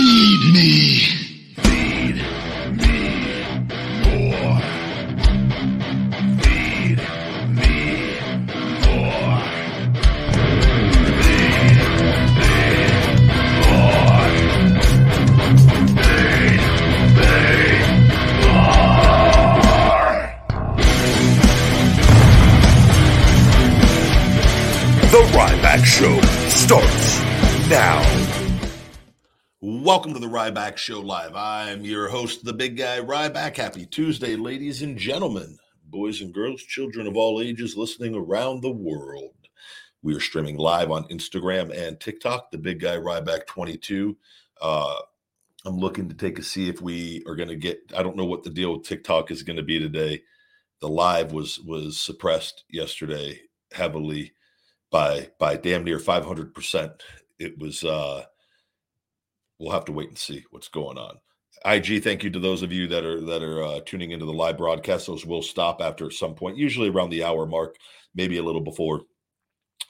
[0.00, 1.29] Feed me.
[29.90, 31.34] Welcome to the Ryback Show Live.
[31.34, 33.56] I'm your host, the big guy Ryback.
[33.56, 38.70] Happy Tuesday, ladies and gentlemen, boys and girls, children of all ages listening around the
[38.70, 39.34] world.
[40.00, 44.16] We are streaming live on Instagram and TikTok, the big guy Ryback 22.
[44.62, 44.94] Uh,
[45.64, 47.80] I'm looking to take a see if we are going to get.
[47.92, 50.22] I don't know what the deal with TikTok is going to be today.
[50.80, 53.40] The live was was suppressed yesterday
[53.72, 54.34] heavily
[54.92, 56.92] by by damn near 500 percent.
[57.40, 57.82] It was.
[57.82, 58.26] uh
[59.60, 61.18] we'll have to wait and see what's going on.
[61.64, 64.32] IG, thank you to those of you that are that are uh, tuning into the
[64.32, 65.06] live broadcast.
[65.06, 67.76] Those will stop after some point, usually around the hour mark,
[68.14, 69.02] maybe a little before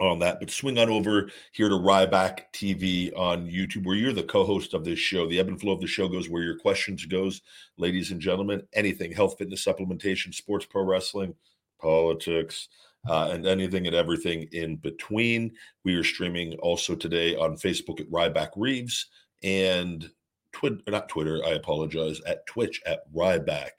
[0.01, 0.41] on that.
[0.41, 4.85] But swing on over here to Ryback TV on YouTube, where you're the co-host of
[4.85, 5.29] this show.
[5.29, 7.41] The ebb and flow of the show goes where your questions goes,
[7.79, 8.63] ladies and gentlemen.
[8.73, 11.35] Anything health, fitness, supplementation, sports, pro wrestling,
[11.81, 12.69] politics.
[13.09, 15.51] Uh, and anything and everything in between.
[15.85, 19.07] We are streaming also today on Facebook at Ryback Reeves
[19.43, 20.11] and
[20.53, 23.71] Twitter, not Twitter, I apologize, at Twitch at Ryback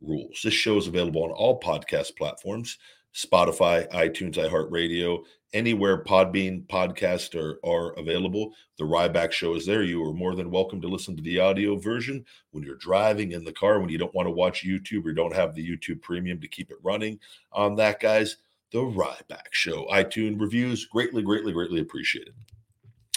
[0.00, 0.40] Rules.
[0.42, 2.78] This show is available on all podcast platforms
[3.14, 8.52] Spotify, iTunes, iHeartRadio, anywhere Podbean podcasts are, are available.
[8.78, 9.82] The Ryback Show is there.
[9.82, 13.44] You are more than welcome to listen to the audio version when you're driving in
[13.44, 16.40] the car, when you don't want to watch YouTube or don't have the YouTube premium
[16.40, 17.18] to keep it running
[17.52, 18.38] on that, guys.
[18.72, 19.86] The Ryback Show.
[19.92, 22.32] iTunes reviews, greatly, greatly, greatly appreciated.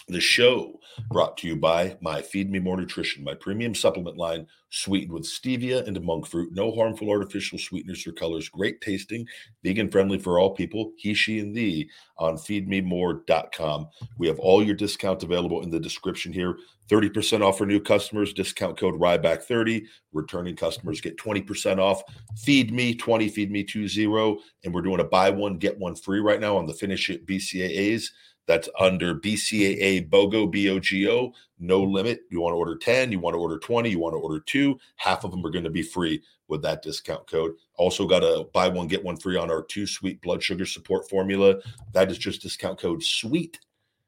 [0.08, 4.46] The show brought to you by My Feed Me More Nutrition, my premium supplement line
[4.70, 9.26] sweetened with stevia and monk fruit, no harmful artificial sweeteners or colors, great tasting,
[9.64, 11.90] vegan friendly for all people, he, she, and thee
[12.20, 13.88] on feedmemore.com.
[14.20, 16.56] We have all your discounts available in the description here.
[16.88, 19.86] 30% off for new customers, discount code RYBACK30.
[20.14, 22.04] Returning customers get 20% off.
[22.38, 24.38] Feed me 20, feed me 20.
[24.64, 27.26] And we're doing a buy one, get one free right now on the Finish It
[27.26, 28.10] BCAAs.
[28.48, 32.22] That's under BCAA BOGO, B-O-G-O, no limit.
[32.30, 34.80] You want to order 10, you want to order 20, you want to order two.
[34.98, 37.54] Half of them are going to be free with that discount code.
[37.76, 41.10] Also got a buy one, get one free on our two sweet blood sugar support
[41.10, 41.56] formula.
[41.94, 43.60] That is just discount code SWEET.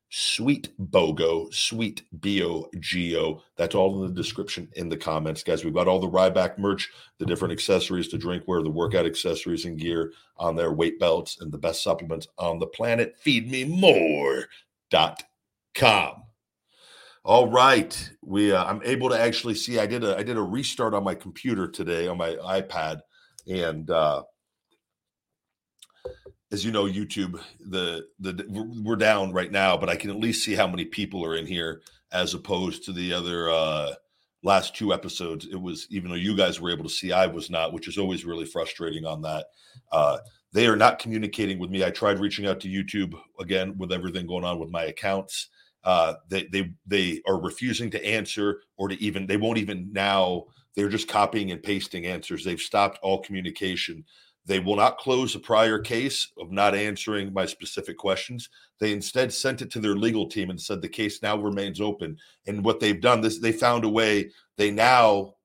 [0.09, 3.41] Sweet BOGO, sweet B O G O.
[3.57, 5.65] That's all in the description in the comments, guys.
[5.65, 9.65] We've got all the Ryback merch, the different accessories to drink, drinkware, the workout accessories
[9.65, 13.15] and gear on their weight belts, and the best supplements on the planet.
[13.25, 14.45] Feedmemore.com.
[17.25, 19.77] All right, we uh, I'm able to actually see.
[19.77, 23.01] I did a I did a restart on my computer today on my iPad,
[23.45, 24.23] and uh,
[26.51, 28.45] as you know, YouTube the the
[28.83, 31.45] we're down right now, but I can at least see how many people are in
[31.45, 31.81] here
[32.11, 33.93] as opposed to the other uh,
[34.43, 35.45] last two episodes.
[35.45, 37.97] It was even though you guys were able to see, I was not, which is
[37.97, 39.47] always really frustrating on that.
[39.91, 40.17] Uh,
[40.53, 41.83] they are not communicating with me.
[41.83, 45.49] I tried reaching out to YouTube again with everything going on with my accounts.
[45.83, 50.45] Uh, they they they are refusing to answer or to even they won't even now.
[50.75, 52.43] They're just copying and pasting answers.
[52.43, 54.05] They've stopped all communication.
[54.47, 58.49] They will not close a prior case of not answering my specific questions.
[58.79, 62.17] They instead sent it to their legal team and said the case now remains open.
[62.47, 64.31] And what they've done this, they found a way.
[64.55, 65.35] They now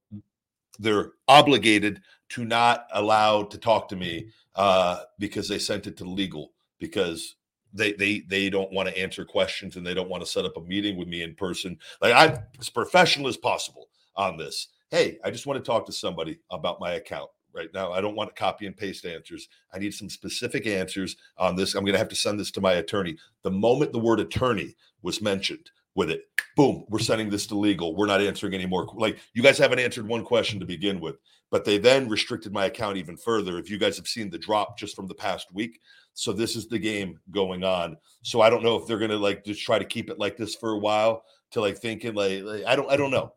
[0.79, 6.05] they're obligated to not allow to talk to me uh, because they sent it to
[6.05, 7.35] legal because
[7.75, 10.57] they they they don't want to answer questions and they don't want to set up
[10.57, 11.77] a meeting with me in person.
[12.01, 14.69] Like I'm as professional as possible on this.
[14.93, 17.93] Hey, I just want to talk to somebody about my account right now.
[17.93, 19.49] I don't want to copy and paste answers.
[19.73, 21.75] I need some specific answers on this.
[21.75, 23.17] I'm going to have to send this to my attorney.
[23.43, 26.23] The moment the word attorney was mentioned with it,
[26.57, 27.95] boom, we're sending this to legal.
[27.95, 28.87] We're not answering any more.
[28.95, 31.17] Like you guys haven't answered one question to begin with,
[31.51, 33.59] but they then restricted my account even further.
[33.59, 35.81] If you guys have seen the drop just from the past week.
[36.15, 37.97] So this is the game going on.
[38.23, 40.37] So I don't know if they're going to like just try to keep it like
[40.37, 43.33] this for a while to like thinking like, like I don't I don't know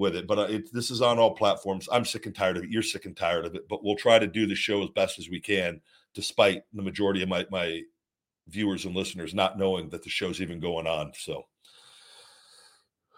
[0.00, 0.26] with it.
[0.26, 1.88] But uh, it, this is on all platforms.
[1.92, 2.70] I'm sick and tired of it.
[2.70, 3.68] You're sick and tired of it.
[3.68, 5.80] But we'll try to do the show as best as we can,
[6.14, 7.82] despite the majority of my my
[8.48, 11.12] viewers and listeners not knowing that the show's even going on.
[11.14, 11.44] So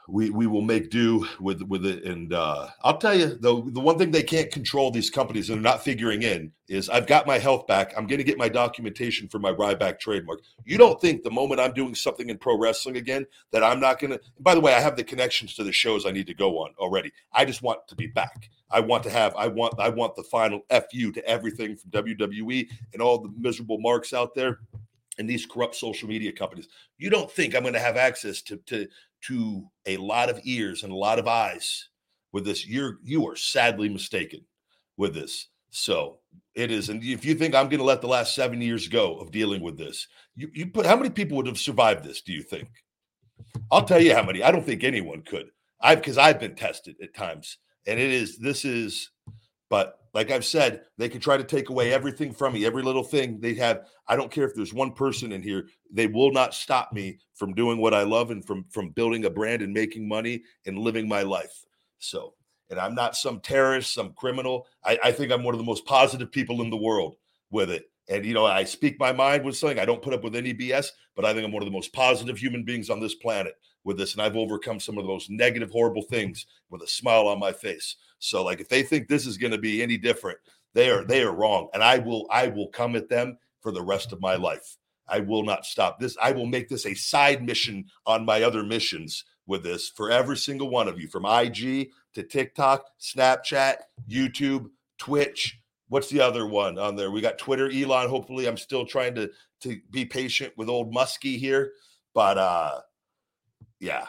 [0.09, 2.05] we we will make do with with it.
[2.05, 5.57] And uh, I'll tell you though, the one thing they can't control these companies and
[5.57, 7.93] they're not figuring in is I've got my health back.
[7.97, 10.41] I'm going to get my documentation for my Ryback trademark.
[10.65, 14.01] You don't think the moment I'm doing something in pro wrestling again that I'm not
[14.01, 14.21] going to?
[14.41, 16.73] By the way, I have the connections to the shows I need to go on
[16.79, 17.13] already.
[17.33, 18.51] I just want to be back.
[18.71, 19.35] I want to have.
[19.37, 19.75] I want.
[19.79, 24.35] I want the final fu to everything from WWE and all the miserable marks out
[24.35, 24.61] there
[25.19, 26.69] and these corrupt social media companies.
[26.99, 28.89] You don't think I'm going to have access to to
[29.29, 31.89] to a lot of ears and a lot of eyes
[32.33, 32.67] with this.
[32.67, 34.41] You're you are sadly mistaken
[34.97, 35.49] with this.
[35.71, 36.19] So
[36.55, 39.17] it is, and if you think I'm going to let the last seven years go
[39.17, 42.21] of dealing with this, you you put how many people would have survived this?
[42.21, 42.69] Do you think?
[43.71, 44.43] I'll tell you how many.
[44.43, 45.51] I don't think anyone could.
[45.81, 49.11] I've because I've been tested at times, and it is this is,
[49.73, 53.03] but like I've said, they can try to take away everything from me, every little
[53.03, 53.87] thing they have.
[54.07, 57.55] I don't care if there's one person in here, they will not stop me from
[57.55, 61.09] doing what I love and from from building a brand and making money and living
[61.09, 61.65] my life.
[62.01, 62.35] So,
[62.69, 64.67] and I'm not some terrorist, some criminal.
[64.85, 67.17] I, I think I'm one of the most positive people in the world
[67.51, 67.87] with it.
[68.11, 69.79] And you know, I speak my mind with something.
[69.79, 71.95] I don't put up with any BS, but I think I'm one of the most
[71.95, 73.55] positive human beings on this planet
[73.85, 74.13] with this.
[74.13, 77.53] And I've overcome some of the most negative, horrible things with a smile on my
[77.53, 77.97] face.
[78.19, 80.39] So like if they think this is going to be any different,
[80.75, 81.69] they are they are wrong.
[81.75, 84.77] And I will I will come at them for the rest of my life.
[85.09, 86.17] I will not stop this.
[86.23, 90.37] I will make this a side mission on my other missions with this for every
[90.37, 93.77] single one of you from IG to TikTok, Snapchat,
[94.09, 95.59] YouTube, Twitch.
[95.89, 97.11] What's the other one on there?
[97.11, 98.09] We got Twitter, Elon.
[98.09, 99.31] Hopefully, I'm still trying to
[99.61, 101.73] to be patient with old Muskie here,
[102.15, 102.81] but uh
[103.83, 104.07] yeah,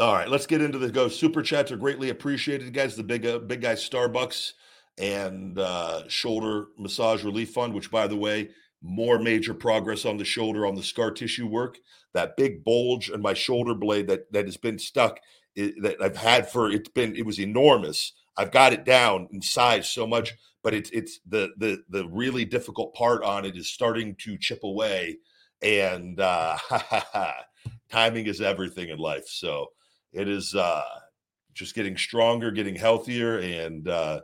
[0.00, 1.08] all right, let's get into the go.
[1.08, 2.96] Super chats are greatly appreciated, guys.
[2.96, 4.52] The big, uh, big guy Starbucks
[4.98, 8.48] and uh, shoulder massage relief fund, which, by the way,
[8.82, 11.78] more major progress on the shoulder on the scar tissue work.
[12.14, 15.20] That big bulge in my shoulder blade that that has been stuck
[15.54, 18.14] it, that I've had for it's been it was enormous.
[18.38, 20.32] I've got it down in size so much,
[20.62, 24.60] but it's it's the the the really difficult part on it is starting to chip
[24.64, 25.18] away,
[25.62, 26.56] and uh,
[27.90, 29.26] timing is everything in life.
[29.26, 29.68] So
[30.12, 30.84] it is uh,
[31.54, 34.20] just getting stronger, getting healthier, and uh,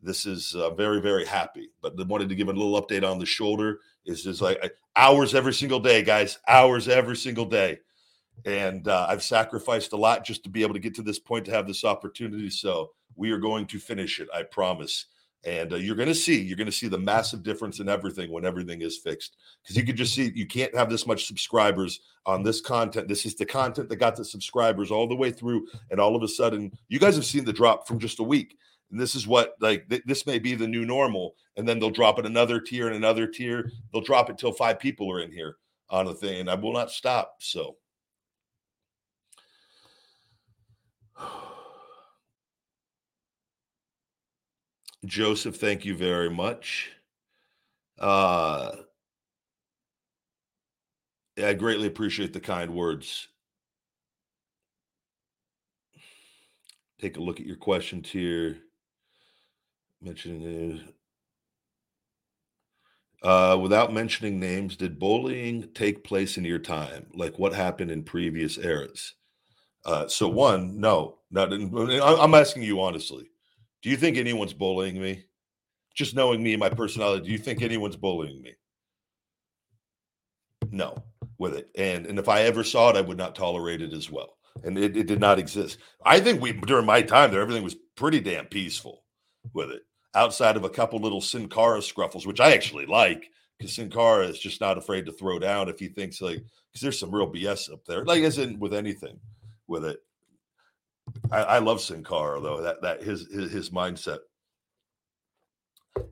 [0.00, 1.70] this is uh, very, very happy.
[1.80, 3.78] But I wanted to give a little update on the shoulder.
[4.04, 4.58] It's just like
[4.96, 6.38] hours every single day, guys.
[6.48, 7.78] Hours every single day,
[8.44, 11.44] and uh, I've sacrificed a lot just to be able to get to this point
[11.46, 12.50] to have this opportunity.
[12.50, 14.28] So we are going to finish it.
[14.34, 15.06] I promise
[15.44, 18.30] and uh, you're going to see you're going to see the massive difference in everything
[18.30, 19.36] when everything is fixed.
[19.62, 23.08] Because you can just see you can't have this much subscribers on this content.
[23.08, 26.22] This is the content that got the subscribers all the way through and all of
[26.22, 28.56] a sudden you guys have seen the drop from just a week.
[28.90, 31.90] And this is what like th- this may be the new normal and then they'll
[31.90, 33.70] drop it another tier and another tier.
[33.92, 35.56] They'll drop it till five people are in here
[35.92, 37.76] on the thing and i will not stop so
[45.04, 46.90] Joseph, thank you very much.
[47.98, 48.70] Uh,
[51.42, 53.28] I greatly appreciate the kind words.
[57.00, 58.58] Take a look at your questions here.
[60.00, 60.82] Mentioning
[63.22, 67.06] uh, without mentioning names, did bullying take place in your time?
[67.14, 69.14] Like what happened in previous eras?
[69.84, 71.52] Uh, so one, no, not.
[71.52, 71.72] In,
[72.02, 73.31] I'm asking you honestly.
[73.82, 75.24] Do you think anyone's bullying me?
[75.94, 78.54] Just knowing me and my personality, do you think anyone's bullying me?
[80.70, 81.02] No,
[81.38, 81.68] with it.
[81.76, 84.36] And and if I ever saw it, I would not tolerate it as well.
[84.64, 85.78] And it, it did not exist.
[86.04, 89.02] I think we during my time there, everything was pretty damn peaceful
[89.52, 89.82] with it.
[90.14, 94.26] Outside of a couple little Sin Cara scruffles, which I actually like, because Sin Cara
[94.26, 97.30] is just not afraid to throw down if he thinks like because there's some real
[97.30, 99.18] BS up there, like in with anything
[99.66, 99.98] with it.
[101.30, 102.62] I, I love Sin Cara though.
[102.62, 104.18] That that his his, his mindset.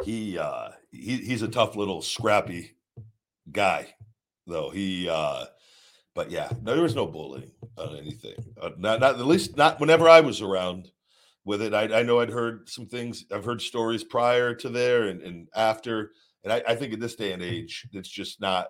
[0.04, 2.76] He uh he, he's a tough little scrappy
[3.50, 3.94] guy
[4.46, 4.70] though.
[4.70, 5.46] He uh
[6.14, 8.34] but yeah, no, there was no bullying on anything.
[8.60, 10.90] Uh, not not at least not whenever I was around
[11.44, 11.72] with it.
[11.72, 13.24] I, I know I'd heard some things.
[13.32, 16.12] I've heard stories prior to there and, and after.
[16.42, 18.68] And I, I think in this day and age, it's just not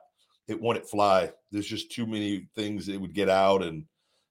[0.48, 1.32] it wouldn't fly.
[1.50, 3.84] There's just too many things that would get out and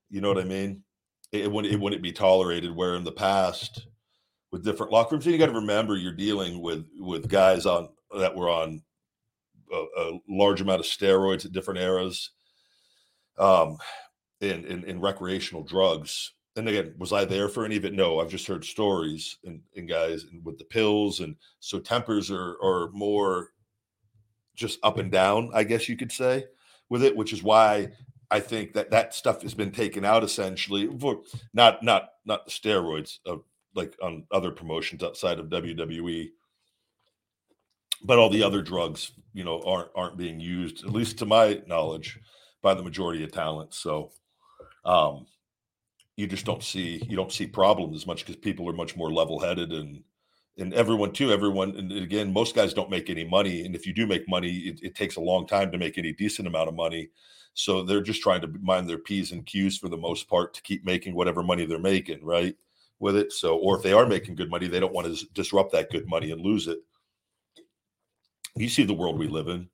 [0.09, 0.83] you know what I mean?
[1.31, 2.75] It wouldn't it wouldn't be tolerated.
[2.75, 3.87] Where in the past,
[4.51, 8.35] with different locker rooms, you got to remember you're dealing with with guys on that
[8.35, 8.81] were on
[9.71, 12.31] a, a large amount of steroids at different eras,
[13.37, 13.77] um,
[14.41, 16.33] in, in recreational drugs.
[16.55, 17.93] And again, was I there for any of it?
[17.93, 22.31] No, I've just heard stories and, and guys and with the pills, and so tempers
[22.31, 23.49] are are more
[24.55, 26.45] just up and down, I guess you could say,
[26.89, 27.89] with it, which is why
[28.31, 31.21] I think that that stuff has been taken out essentially for
[31.53, 33.43] not not not the steroids of
[33.75, 36.29] like on other promotions outside of WWE,
[38.03, 41.61] but all the other drugs, you know, aren't aren't being used, at least to my
[41.67, 42.19] knowledge,
[42.61, 43.73] by the majority of talent.
[43.73, 44.11] So,
[44.85, 45.25] um,
[46.15, 49.11] you just don't see you don't see problems as much because people are much more
[49.11, 50.03] level headed and
[50.59, 53.93] and everyone too everyone and again most guys don't make any money and if you
[53.93, 56.75] do make money it, it, takes a long time to make any decent amount of
[56.75, 57.09] money.
[57.53, 60.61] So they're just trying to mind their p's and q's for the most part to
[60.61, 62.55] keep making whatever money they're making right
[62.99, 63.31] with it.
[63.31, 66.07] So or if they are making good money they don't want to disrupt that good
[66.07, 66.79] money and lose it.
[68.55, 69.69] You see the world we live in.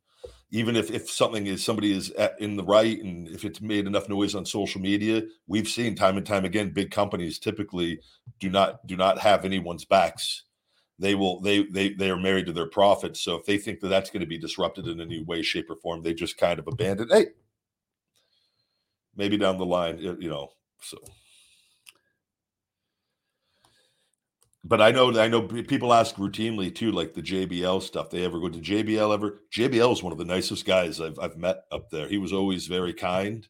[0.51, 3.87] Even if, if something is somebody is at, in the right and if it's made
[3.87, 7.99] enough noise on social media we've seen time and time again big companies typically
[8.39, 10.43] do not do not have anyone's backs
[10.99, 13.89] they will they they they are married to their profits so if they think that
[13.89, 16.67] that's going to be disrupted in any way shape or form they just kind of
[16.67, 17.27] abandon hey
[19.15, 20.49] maybe down the line you know
[20.81, 20.97] so
[24.67, 28.09] but I know I know people ask routinely too, like the JBL stuff.
[28.09, 29.43] They ever go to JBL ever?
[29.55, 32.07] JBL is one of the nicest guys I've I've met up there.
[32.07, 33.47] He was always very kind.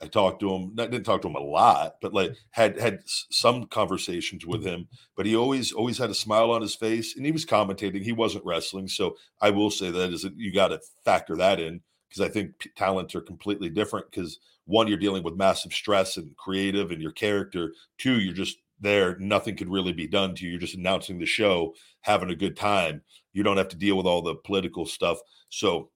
[0.00, 0.74] I talked to him.
[0.78, 4.88] I didn't talk to him a lot, but like had had some conversations with him.
[5.16, 8.02] But he always always had a smile on his face, and he was commentating.
[8.02, 11.80] He wasn't wrestling, so I will say that is you got to factor that in
[12.08, 14.10] because I think p- talents are completely different.
[14.10, 17.72] Because one, you're dealing with massive stress and creative, and your character.
[17.98, 20.52] Two, you're just there, nothing could really be done to you.
[20.52, 23.02] You're just announcing the show, having a good time.
[23.32, 25.18] You don't have to deal with all the political stuff.
[25.48, 25.90] So,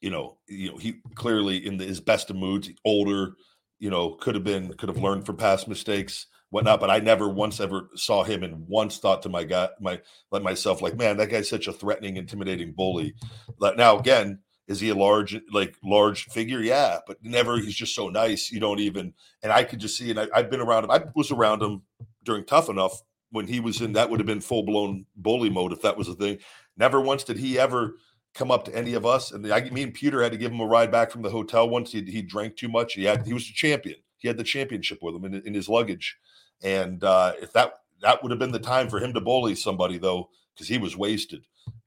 [0.00, 3.32] you know, you know, he clearly in the, his best of moods, older,
[3.78, 6.80] you know, could have been, could have learned from past mistakes, whatnot.
[6.80, 10.00] But I never once ever saw him and once thought to my guy, my
[10.30, 13.14] like myself, like, man, that guy's such a threatening, intimidating bully.
[13.58, 16.60] But now again, is he a large, like large figure?
[16.60, 17.58] Yeah, but never.
[17.58, 18.50] He's just so nice.
[18.50, 19.14] You don't even.
[19.42, 20.10] And I could just see.
[20.10, 20.90] And I, I've been around him.
[20.90, 21.82] I was around him
[22.24, 23.00] during Tough Enough
[23.30, 23.92] when he was in.
[23.92, 26.38] That would have been full blown bully mode if that was a thing.
[26.76, 27.94] Never once did he ever
[28.36, 29.32] come up to any of us.
[29.32, 31.68] And I, me and Peter had to give him a ride back from the hotel
[31.68, 32.94] once he, he drank too much.
[32.94, 33.96] He had he was a champion.
[34.18, 36.16] He had the championship with him in, in his luggage.
[36.62, 39.98] And uh, if that that would have been the time for him to bully somebody
[39.98, 41.44] though, because he was wasted.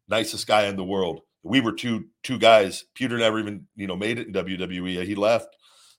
[0.08, 2.86] Nicest guy in the world we were two two guys.
[2.94, 5.06] Peter never even you know made it in WWE.
[5.06, 5.56] He left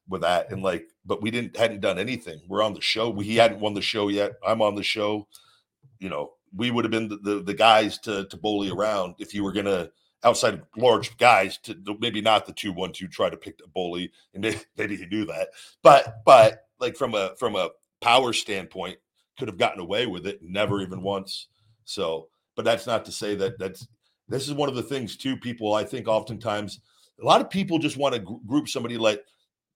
[0.08, 2.40] with that, and like, but we didn't hadn't done anything.
[2.48, 3.10] We're on the show.
[3.10, 4.32] We, he hadn't won the show yet.
[4.46, 5.28] I'm on the show.
[5.98, 9.34] You know, we would have been the, the, the guys to to bully around if
[9.34, 9.90] you were gonna
[10.22, 13.68] outside of large guys to maybe not the two one two try to pick a
[13.68, 14.42] bully and
[14.76, 15.48] maybe he knew that,
[15.82, 18.98] but but like from a from a power standpoint,
[19.38, 21.48] could have gotten away with it never even once.
[21.84, 23.86] So, but that's not to say that that's
[24.28, 25.36] this is one of the things too.
[25.36, 26.80] People, I think, oftentimes
[27.20, 29.24] a lot of people just want to group somebody like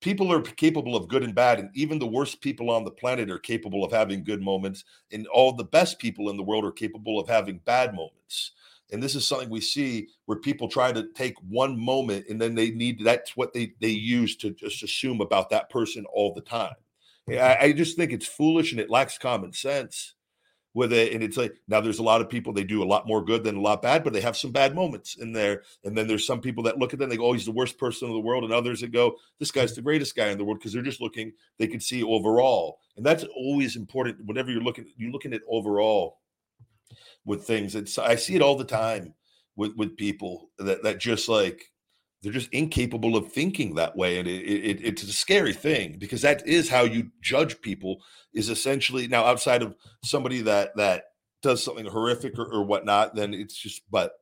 [0.01, 3.31] people are capable of good and bad, and even the worst people on the planet
[3.31, 6.73] are capable of having good moments, and all the best people in the world are
[6.73, 8.53] capable of having bad moments.
[8.93, 12.55] And this is something we see where people try to take one moment and then
[12.55, 16.43] they need that's what they they use to just assume about that person all the
[16.43, 16.75] time.
[17.29, 20.14] I, I just think it's foolish and it lacks common sense
[20.75, 21.12] with it.
[21.12, 23.45] And it's like now there's a lot of people they do a lot more good
[23.45, 25.62] than a lot bad, but they have some bad moments in there.
[25.85, 27.79] And then there's some people that look at them, they go, Oh, he's the worst
[27.79, 30.45] person in the world, and others that go, This guy's the greatest guy in the
[30.45, 32.81] world, because they're just looking, they can see overall.
[32.97, 34.25] And that's always important.
[34.26, 36.19] Whenever you're looking, you're looking at overall
[37.25, 37.75] with things.
[37.75, 39.14] It's I see it all the time
[39.57, 41.71] with with people that that just like
[42.25, 46.23] they're just incapable of thinking that way and it, it, it's a scary thing because
[46.23, 51.05] that is how you judge people is essentially now outside of somebody that that
[51.43, 54.14] does something horrific or, or whatnot then it's just but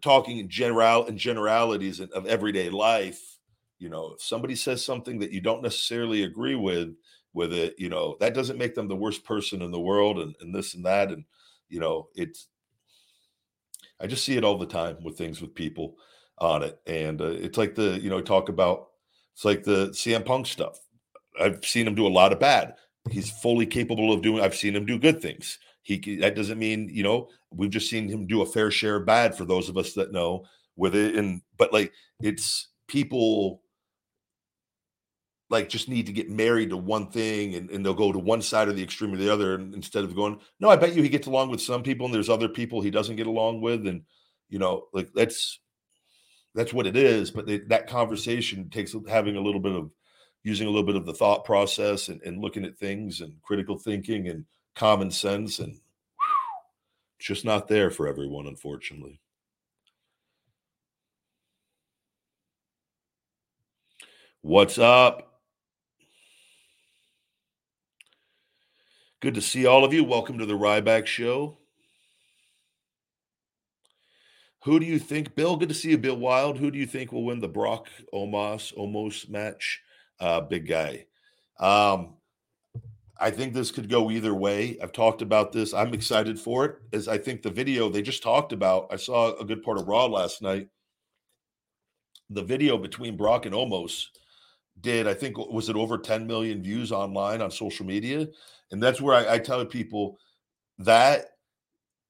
[0.00, 3.38] talking in general in generalities of everyday life
[3.78, 6.94] you know if somebody says something that you don't necessarily agree with
[7.34, 10.34] with it you know that doesn't make them the worst person in the world and,
[10.40, 11.24] and this and that and
[11.68, 12.48] you know it's
[14.00, 15.96] i just see it all the time with things with people
[16.38, 16.80] on it.
[16.86, 18.88] And uh, it's like the, you know, talk about,
[19.34, 20.78] it's like the CM Punk stuff.
[21.40, 22.74] I've seen him do a lot of bad.
[23.10, 25.58] He's fully capable of doing, I've seen him do good things.
[25.82, 29.06] He, that doesn't mean, you know, we've just seen him do a fair share of
[29.06, 30.44] bad for those of us that know
[30.76, 31.16] with it.
[31.16, 33.60] And, but like, it's people
[35.54, 38.42] like just need to get married to one thing and, and they'll go to one
[38.42, 41.08] side or the extreme or the other instead of going no i bet you he
[41.08, 44.02] gets along with some people and there's other people he doesn't get along with and
[44.50, 45.60] you know like that's
[46.54, 47.30] that's what it is.
[47.30, 49.90] But it, that conversation takes having a little bit of
[50.42, 53.78] using a little bit of the thought process and, and looking at things and critical
[53.78, 54.44] thinking and
[54.74, 55.78] common sense and
[57.18, 59.20] just not there for everyone, unfortunately.
[64.42, 65.33] What's up?
[69.24, 70.04] Good to see all of you.
[70.04, 71.56] Welcome to the Ryback Show.
[74.64, 75.56] Who do you think, Bill?
[75.56, 76.58] Good to see you, Bill Wild.
[76.58, 79.80] Who do you think will win the Brock Omos Omos match?
[80.20, 81.06] Uh, big guy.
[81.58, 82.16] Um,
[83.18, 84.76] I think this could go either way.
[84.82, 85.72] I've talked about this.
[85.72, 86.76] I'm excited for it.
[86.92, 89.88] As I think the video they just talked about, I saw a good part of
[89.88, 90.68] Raw last night.
[92.28, 94.04] The video between Brock and Omos
[94.82, 98.28] did, I think, was it over 10 million views online on social media?
[98.74, 100.18] And that's where I, I tell people
[100.78, 101.26] that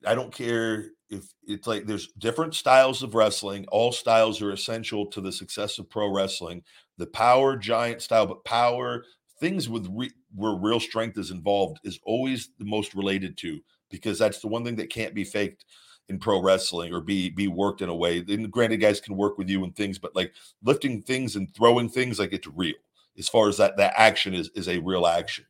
[0.07, 3.67] I don't care if it's like there's different styles of wrestling.
[3.71, 6.63] All styles are essential to the success of pro wrestling.
[6.97, 9.05] The power giant style, but power
[9.41, 14.19] things with re, where real strength is involved is always the most related to because
[14.19, 15.67] that's the one thing that can't be faked
[16.09, 18.25] in pro wrestling or be be worked in a way.
[18.27, 21.91] And granted, guys can work with you and things, but like lifting things and throwing
[21.91, 22.73] things, like it's real.
[23.19, 25.45] As far as that that action is is a real action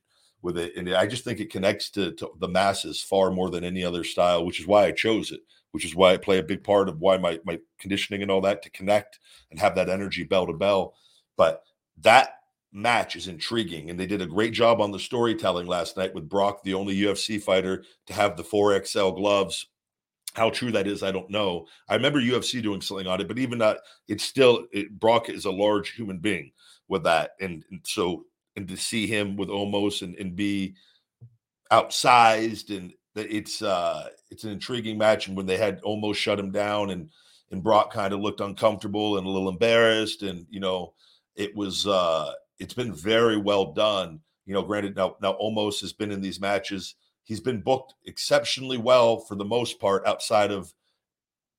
[0.45, 3.65] with it, and I just think it connects to, to the masses far more than
[3.65, 5.41] any other style, which is why I chose it.
[5.73, 8.41] Which is why I play a big part of why my my conditioning and all
[8.43, 9.19] that to connect
[9.51, 10.95] and have that energy bell to bell.
[11.37, 11.65] But
[12.03, 12.37] that
[12.75, 13.89] match is intriguing.
[13.89, 16.97] And they did a great job on the storytelling last night with Brock, the only
[16.97, 19.67] UFC fighter to have the 4XL gloves.
[20.35, 21.67] How true that is, I don't know.
[21.89, 25.45] I remember UFC doing something on it, but even that, it's still, it, Brock is
[25.45, 26.51] a large human being
[26.89, 27.31] with that.
[27.41, 28.25] And, and so,
[28.57, 30.75] and to see him with Omos and, and be
[31.73, 36.39] outsized and that it's uh it's an intriguing match and when they had Omos shut
[36.39, 37.11] him down and
[37.51, 40.95] and Brock kind of looked uncomfortable and a little embarrassed and you know
[41.37, 44.21] it was uh it's been very well done.
[44.47, 46.95] You know, granted, now now Omos has been in these matches.
[47.23, 50.73] He's been booked exceptionally well for the most part, outside of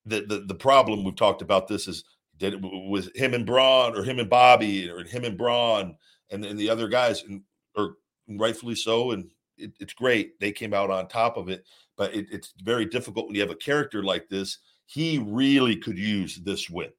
[0.06, 1.68] the the, the problem we've talked about.
[1.68, 2.04] This is
[2.38, 5.96] did it was him and Braun or him and Bobby or him and Braun
[6.32, 7.41] and, and the other guys, and
[7.75, 9.12] or rightfully so.
[9.12, 11.65] And it, it's great they came out on top of it,
[11.98, 14.60] but it, it's very difficult when you have a character like this.
[14.86, 16.89] He really could use this win.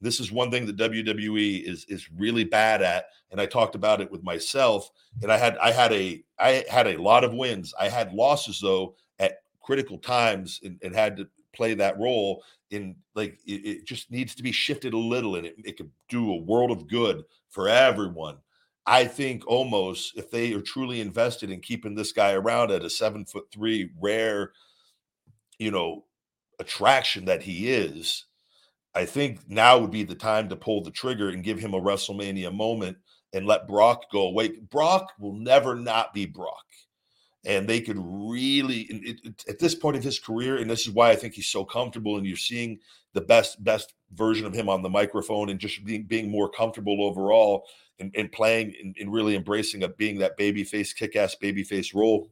[0.00, 4.00] This is one thing that WWE is is really bad at, and I talked about
[4.00, 4.90] it with myself.
[5.22, 7.74] And I had I had a I had a lot of wins.
[7.78, 12.42] I had losses though at critical times, and, and had to play that role.
[12.70, 15.90] In like it, it, just needs to be shifted a little, and it, it could
[16.08, 18.38] do a world of good for everyone.
[18.90, 22.90] I think Omos if they are truly invested in keeping this guy around at a
[22.90, 24.50] seven foot three rare,
[25.60, 26.06] you know,
[26.58, 28.24] attraction that he is,
[28.92, 31.80] I think now would be the time to pull the trigger and give him a
[31.80, 32.96] WrestleMania moment
[33.32, 34.48] and let Brock go away.
[34.48, 36.64] Brock will never not be Brock.
[37.44, 39.16] And they could really,
[39.48, 42.16] at this point of his career, and this is why I think he's so comfortable,
[42.16, 42.80] and you're seeing
[43.12, 47.04] the best best version of him on the microphone, and just being, being more comfortable
[47.04, 47.66] overall,
[48.00, 51.62] and, and playing and, and really embracing of being that baby face, kick ass baby
[51.62, 52.28] face role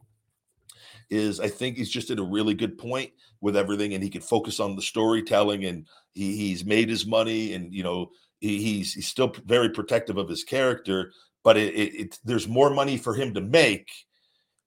[1.10, 4.20] is I think he's just at a really good point with everything, and he can
[4.20, 5.64] focus on the storytelling.
[5.64, 10.16] And he, he's made his money, and you know he, he's he's still very protective
[10.16, 11.12] of his character.
[11.44, 13.88] But it, it, it there's more money for him to make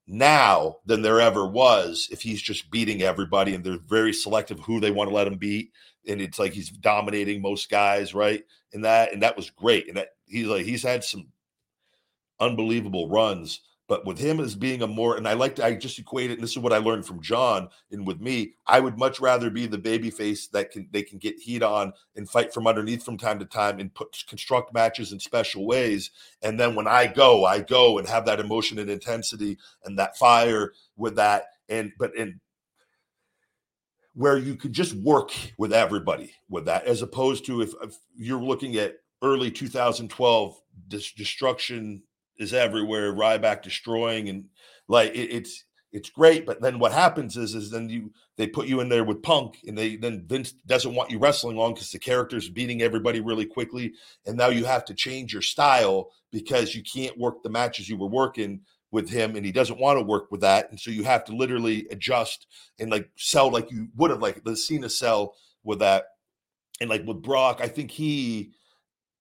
[0.06, 4.80] now than there ever was if he's just beating everybody, and they're very selective who
[4.80, 5.70] they want to let him beat.
[6.08, 8.42] And it's like he's dominating most guys, right?
[8.72, 9.86] And that and that was great.
[9.86, 11.28] And that he's like he's had some
[12.40, 13.60] unbelievable runs
[13.92, 16.34] but with him as being a more, and I like to, I just equate it,
[16.34, 19.50] and this is what I learned from John and with me, I would much rather
[19.50, 23.04] be the baby face that can they can get heat on and fight from underneath
[23.04, 26.10] from time to time and put construct matches in special ways.
[26.40, 30.16] And then when I go, I go and have that emotion and intensity and that
[30.16, 31.48] fire with that.
[31.68, 32.40] And but in
[34.14, 38.42] where you could just work with everybody with that, as opposed to if, if you're
[38.42, 42.02] looking at early 2012 this destruction
[42.38, 44.46] is everywhere, Ryback destroying, and
[44.88, 46.46] like it, it's it's great.
[46.46, 49.58] But then what happens is is then you they put you in there with Punk,
[49.66, 53.46] and they then Vince doesn't want you wrestling long because the character's beating everybody really
[53.46, 53.92] quickly,
[54.26, 57.96] and now you have to change your style because you can't work the matches you
[57.96, 61.02] were working with him and he doesn't want to work with that and so you
[61.02, 62.46] have to literally adjust
[62.78, 66.04] and like sell like you would have like the Cena sell with that
[66.78, 68.52] and like with Brock I think he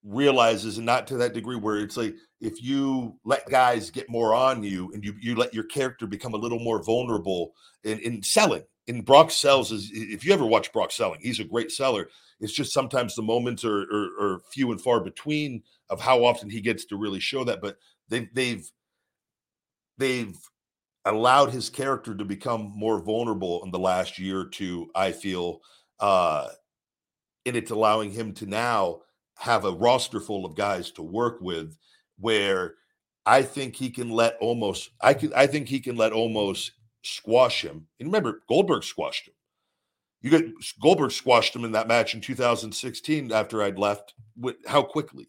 [0.03, 4.33] realizes and not to that degree where it's like if you let guys get more
[4.33, 8.23] on you and you you let your character become a little more vulnerable in, in
[8.23, 12.09] selling in Brock sells is if you ever watch Brock selling, he's a great seller.
[12.39, 16.49] It's just sometimes the moments are, are, are few and far between of how often
[16.49, 17.61] he gets to really show that.
[17.61, 17.77] But
[18.09, 18.69] they've they've
[19.97, 20.35] they've
[21.05, 24.89] allowed his character to become more vulnerable in the last year or two.
[24.95, 25.61] I feel,
[25.99, 26.49] uh,
[27.45, 29.01] and it's allowing him to now
[29.41, 31.75] have a roster full of guys to work with
[32.19, 32.75] where
[33.25, 36.69] I think he can let Omos I can I think he can let Omos
[37.03, 37.87] squash him.
[37.99, 39.33] And remember, Goldberg squashed him.
[40.21, 40.43] You got
[40.79, 44.13] Goldberg squashed him in that match in 2016 after I'd left.
[44.37, 45.27] With, how quickly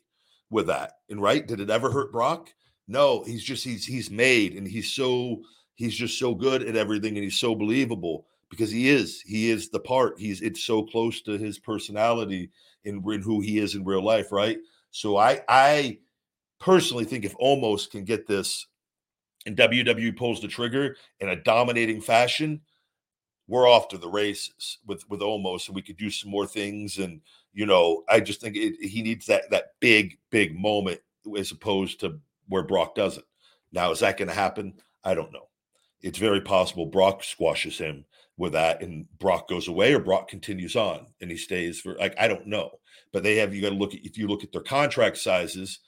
[0.51, 0.93] with that?
[1.09, 2.51] And right, did it ever hurt Brock?
[2.89, 5.41] No, he's just he's he's made and he's so
[5.75, 9.71] he's just so good at everything and he's so believable because he is he is
[9.71, 10.21] the part.
[10.21, 12.51] He's it's so close to his personality
[12.85, 14.59] in, in who he is in real life, right?
[14.91, 15.99] So I I
[16.61, 18.67] personally think if Omos can get this
[19.47, 22.61] and WWE pulls the trigger in a dominating fashion,
[23.49, 26.99] we're off to the races with with Omos, and we could do some more things.
[26.99, 27.21] And
[27.53, 31.01] you know, I just think it, he needs that that big big moment
[31.37, 33.27] as opposed to where Brock doesn't.
[33.73, 34.75] Now, is that going to happen?
[35.05, 35.49] I don't know.
[36.01, 38.05] It's very possible Brock squashes him
[38.37, 42.15] with that, and Brock goes away, or Brock continues on and he stays for like
[42.19, 42.71] I don't know.
[43.13, 45.81] But they have you got to look at if you look at their contract sizes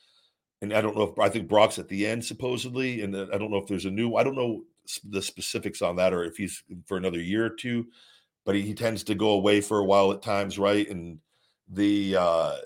[0.64, 3.50] and I don't know if I think Brock's at the end supposedly, and I don't
[3.50, 4.16] know if there's a new.
[4.16, 4.62] I don't know
[5.08, 7.86] the specifics on that, or if he's for another year or two.
[8.46, 10.88] But he, he tends to go away for a while at times, right?
[10.88, 11.18] And
[11.68, 12.56] the uh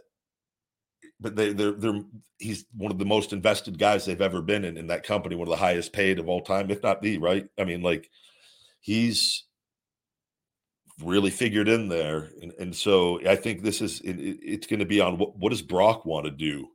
[1.21, 2.03] but they they're they're
[2.39, 5.49] he's one of the most invested guys they've ever been in in that company, one
[5.49, 7.49] of the highest paid of all time, if not the right.
[7.59, 8.11] I mean, like
[8.81, 9.45] he's
[11.05, 14.87] really figured in there, and, and so I think this is it, it's going to
[14.87, 16.69] be on what what does Brock want to do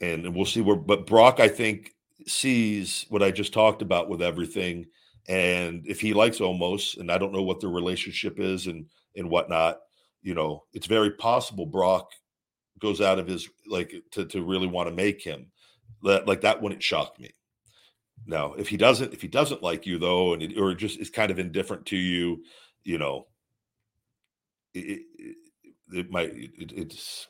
[0.00, 0.76] and, we'll see where.
[0.76, 1.94] But Brock, I think,
[2.26, 4.86] sees what I just talked about with everything,
[5.28, 9.30] and if he likes Omos, and I don't know what their relationship is and and
[9.30, 9.78] whatnot,
[10.22, 12.10] you know, it's very possible Brock
[12.80, 15.50] goes out of his like to to really want to make him.
[16.02, 17.30] That like that wouldn't shock me.
[18.26, 21.10] Now, if he doesn't, if he doesn't like you though, and it, or just is
[21.10, 22.42] kind of indifferent to you,
[22.84, 23.26] you know,
[24.74, 25.36] it, it,
[25.92, 27.26] it might it, it's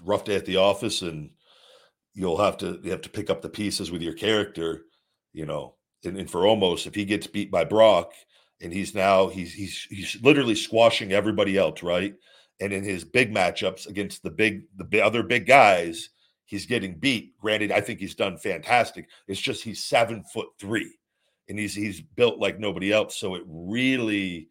[0.00, 1.30] rough day at the office, and
[2.14, 4.84] you'll have to you have to pick up the pieces with your character,
[5.32, 5.74] you know.
[6.04, 8.12] And, and for Omos, if he gets beat by Brock
[8.60, 12.14] and he's now he's he's he's literally squashing everybody else, right?
[12.60, 16.10] And in his big matchups against the big the other big guys,
[16.48, 17.38] he's getting beat.
[17.38, 19.08] Granted, I think he's done fantastic.
[19.28, 20.98] It's just he's seven foot three,
[21.48, 23.16] and he's he's built like nobody else.
[23.16, 24.48] So it really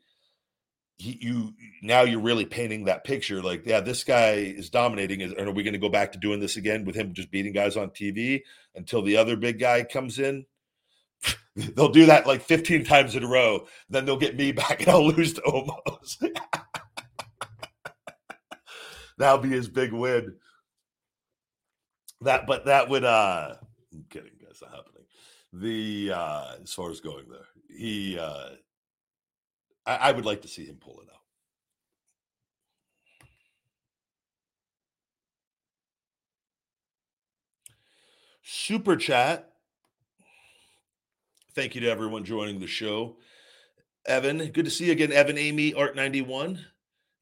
[0.97, 5.38] he, you now you're really painting that picture like yeah this guy is dominating and
[5.38, 7.77] are we going to go back to doing this again with him just beating guys
[7.77, 8.41] on tv
[8.75, 10.43] until the other big guy comes in
[11.55, 14.89] they'll do that like 15 times in a row then they'll get me back and
[14.89, 16.17] i'll lose to Omos
[19.19, 20.36] that'll be his big win
[22.21, 23.56] that but that would uh
[23.93, 25.03] i'm kidding that's not happening
[25.53, 28.49] the uh as far as going there he uh
[29.88, 31.21] I, I would like to see him pull it out.
[38.43, 39.53] Super chat.
[41.56, 43.17] Thank you to everyone joining the show.
[44.06, 45.12] Evan, good to see you again.
[45.12, 46.63] Evan Amy, Art 91.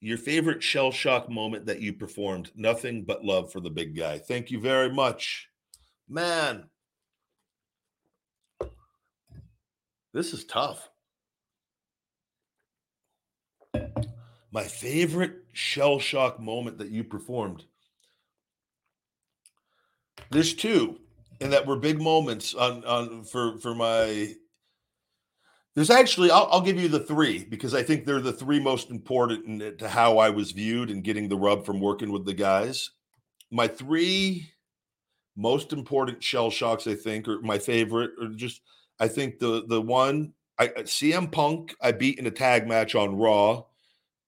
[0.05, 2.51] Your favorite shell shock moment that you performed.
[2.55, 4.19] Nothing but love for the big guy.
[4.19, 5.49] Thank you very much.
[6.07, 6.69] Man,
[10.13, 10.91] this is tough.
[14.51, 17.63] My favorite shell shock moment that you performed.
[20.29, 20.99] There's two,
[21.41, 24.35] and that were big moments on on for for my.
[25.75, 28.89] There's actually I'll, I'll give you the three because I think they're the three most
[28.89, 32.91] important to how I was viewed and getting the rub from working with the guys.
[33.51, 34.49] My three
[35.35, 38.61] most important shell shocks, I think, or my favorite, or just
[38.99, 42.95] I think the the one I uh, CM Punk I beat in a tag match
[42.95, 43.63] on Raw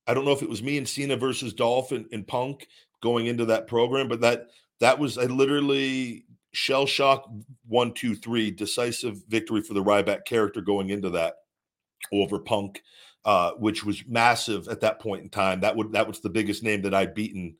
[0.07, 2.67] I don't know if it was me and Cena versus Dolph and, and Punk
[3.03, 4.47] going into that program, but that
[4.79, 7.29] that was I literally shell shock
[7.67, 11.36] one, two, three, decisive victory for the Ryback character going into that
[12.12, 12.81] over Punk,
[13.25, 15.62] uh, which was massive at that point in time.
[15.62, 17.57] That would that was the biggest name that I'd beaten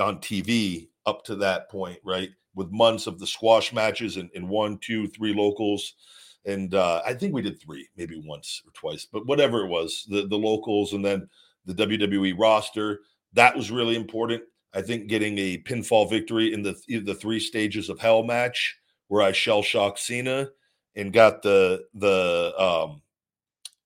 [0.00, 2.30] on TV up to that point, right?
[2.54, 5.94] With months of the squash matches and, and one, two, three locals.
[6.44, 10.06] And uh, I think we did three, maybe once or twice, but whatever it was,
[10.08, 11.28] the the locals and then
[11.64, 13.00] the WWE roster.
[13.32, 14.42] That was really important.
[14.74, 18.76] I think getting a pinfall victory in the the three stages of Hell match,
[19.08, 20.48] where I shell shocked Cena
[20.94, 23.02] and got the the um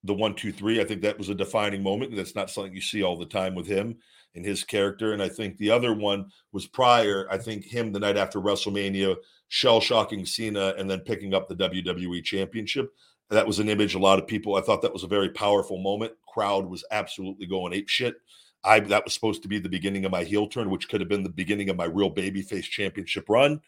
[0.05, 0.81] the one two three.
[0.81, 2.17] I think that was a defining moment.
[2.17, 3.97] That's not something you see all the time with him
[4.35, 5.13] and his character.
[5.13, 7.27] And I think the other one was prior.
[7.31, 9.17] I think him the night after WrestleMania,
[9.49, 12.93] shell shocking Cena and then picking up the WWE Championship.
[13.29, 14.57] That was an image a lot of people.
[14.57, 16.13] I thought that was a very powerful moment.
[16.27, 18.17] Crowd was absolutely going ape shit.
[18.65, 21.09] I that was supposed to be the beginning of my heel turn, which could have
[21.09, 23.61] been the beginning of my real babyface championship run,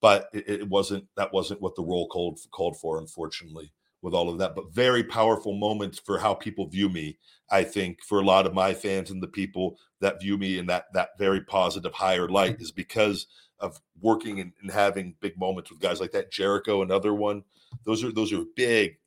[0.00, 1.06] but it, it wasn't.
[1.16, 3.72] That wasn't what the role called called for, unfortunately.
[4.02, 7.16] With all of that, but very powerful moments for how people view me.
[7.50, 10.66] I think for a lot of my fans and the people that view me in
[10.66, 13.26] that that very positive higher light is because
[13.60, 16.30] of working and, and having big moments with guys like that.
[16.30, 17.44] Jericho, another one.
[17.86, 18.98] Those are those are big.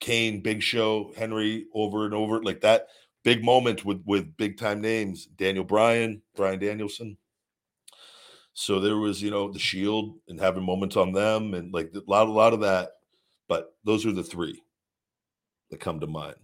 [0.00, 2.86] Kane, Big Show, Henry, over and over like that
[3.28, 7.18] big moment with with big time names daniel bryan Brian danielson.
[8.54, 12.00] So there was you know the shield and having moments on them and like a
[12.10, 12.92] lot a lot of that
[13.46, 14.62] but those are the three
[15.70, 16.36] that come to mind.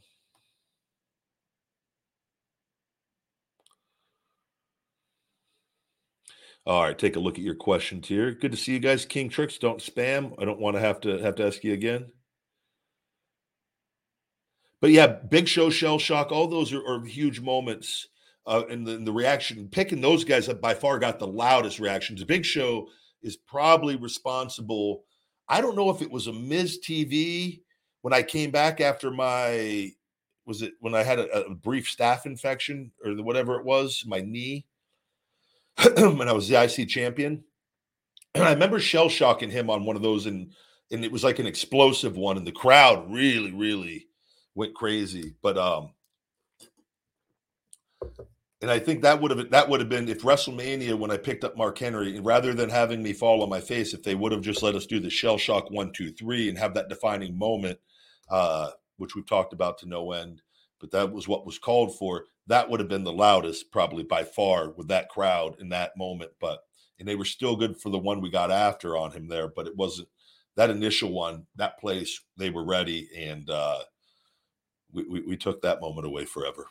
[6.67, 8.33] All right take a look at your questions here.
[8.33, 10.35] Good to see you guys king tricks don't spam.
[10.39, 12.13] I don't want to have to have to ask you again
[14.85, 18.09] but yeah, Big Show, Shell Shock, all those are, are huge moments.
[18.47, 22.23] Uh, and the, the, reaction, picking those guys that by far got the loudest reactions.
[22.23, 22.89] Big Show
[23.23, 25.05] is probably responsible.
[25.49, 27.63] I don't know if it was a Miz TV
[28.03, 29.91] when I came back after my,
[30.45, 34.05] was it when I had a, a brief staph infection or the, whatever it was,
[34.07, 34.67] my knee,
[35.97, 37.43] when I was the IC champion.
[38.35, 40.53] And I remember shell shocking him on one of those, and
[40.91, 44.09] and it was like an explosive one, and the crowd really, really
[44.55, 45.35] went crazy.
[45.43, 45.91] But um,
[48.65, 51.45] and I think that would have that would have been if WrestleMania when I picked
[51.45, 54.41] up Mark Henry, rather than having me fall on my face, if they would have
[54.41, 57.79] just let us do the shell shock one, two, three, and have that defining moment,
[58.31, 60.41] uh, which we've talked about to no end.
[60.81, 62.25] But that was what was called for.
[62.47, 66.33] That would have been the loudest, probably by far, with that crowd in that moment.
[66.41, 66.61] But
[66.99, 69.67] and they were still good for the one we got after on him there, but
[69.67, 70.09] it wasn't
[70.57, 71.47] that initial one.
[71.57, 73.81] That place they were ready, and uh,
[74.95, 76.67] we, we, took that moment away forever.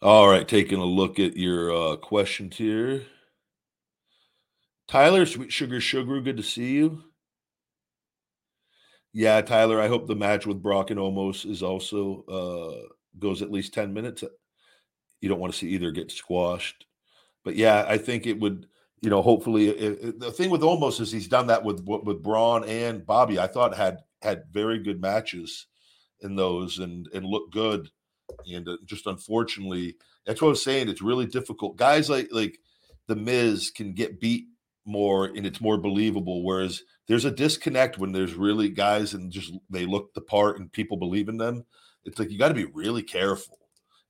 [0.00, 3.04] All right, taking a look at your uh, questions here.
[4.86, 7.04] Tyler, Sweet Sugar Sugar, good to see you.
[9.14, 13.50] Yeah, Tyler, I hope the match with Brock and Omos is also uh, goes at
[13.50, 14.22] least 10 minutes
[15.24, 16.84] you don't want to see either get squashed.
[17.46, 18.66] But yeah, I think it would.
[19.00, 22.22] You know, hopefully, it, it, the thing with Omos is he's done that with with
[22.22, 23.38] Braun and Bobby.
[23.38, 25.66] I thought had had very good matches
[26.20, 27.88] in those and and looked good.
[28.46, 30.90] And uh, just unfortunately, that's what I was saying.
[30.90, 31.78] It's really difficult.
[31.78, 32.58] Guys like like
[33.06, 34.44] the Miz can get beat
[34.84, 36.44] more and it's more believable.
[36.44, 40.70] Whereas there's a disconnect when there's really guys and just they look the part and
[40.70, 41.64] people believe in them.
[42.04, 43.63] It's like you got to be really careful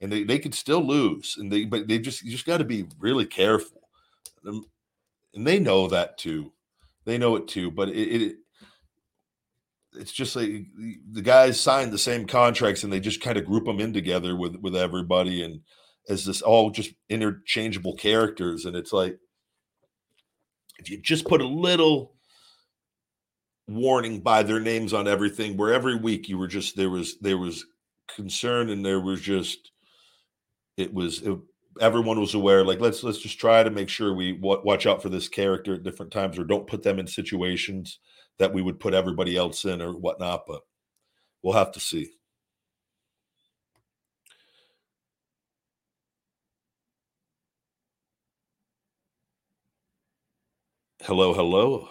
[0.05, 2.65] and they, they could still lose and they but they just you just got to
[2.65, 3.89] be really careful.
[4.47, 4.67] Um,
[5.35, 6.53] and they know that too.
[7.07, 8.37] They know it too but it, it
[9.97, 10.67] it's just like
[11.11, 14.37] the guys signed the same contracts and they just kind of group them in together
[14.37, 15.61] with with everybody and
[16.09, 19.19] as this all just interchangeable characters and it's like
[20.79, 22.13] if you just put a little
[23.67, 27.39] warning by their names on everything where every week you were just there was there
[27.39, 27.65] was
[28.15, 29.71] concern and there was just
[30.77, 31.39] it was it,
[31.81, 35.03] everyone was aware like let's let's just try to make sure we w- watch out
[35.03, 37.99] for this character at different times or don't put them in situations
[38.39, 40.61] that we would put everybody else in or whatnot but
[41.43, 42.11] we'll have to see.
[51.03, 51.89] Hello hello.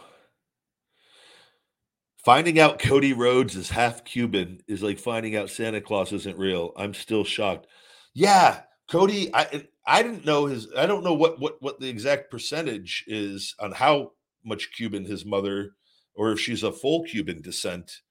[2.25, 6.71] Finding out cody rhodes is half cuban is like finding out santa claus isn't real.
[6.77, 7.67] I'm still shocked.
[8.13, 8.61] Yeah
[8.93, 10.67] Cody, I I didn't know his.
[10.77, 14.11] I don't know what what what the exact percentage is on how
[14.45, 15.71] much Cuban his mother,
[16.13, 18.01] or if she's a full Cuban descent.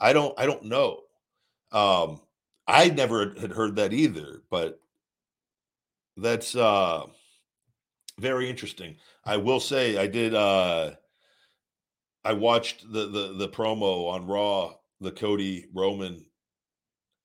[0.00, 1.00] I don't I don't know.
[1.70, 2.22] Um,
[2.66, 4.80] I never had heard that either, but
[6.16, 7.04] that's uh
[8.18, 8.96] very interesting.
[9.26, 10.34] I will say I did.
[10.34, 10.92] uh
[12.24, 16.24] I watched the the the promo on Raw, the Cody Roman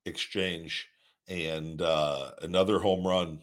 [0.06, 0.89] exchange
[1.28, 3.40] and uh, another home run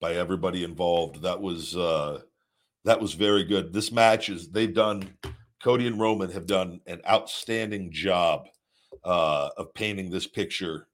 [0.00, 1.22] by everybody involved.
[1.22, 2.20] That was uh,
[2.84, 3.72] that was very good.
[3.72, 5.16] This match is they've done.
[5.62, 8.46] Cody and Roman have done an outstanding job
[9.04, 10.86] uh, of painting this picture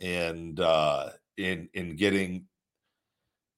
[0.00, 2.46] and uh, in in getting.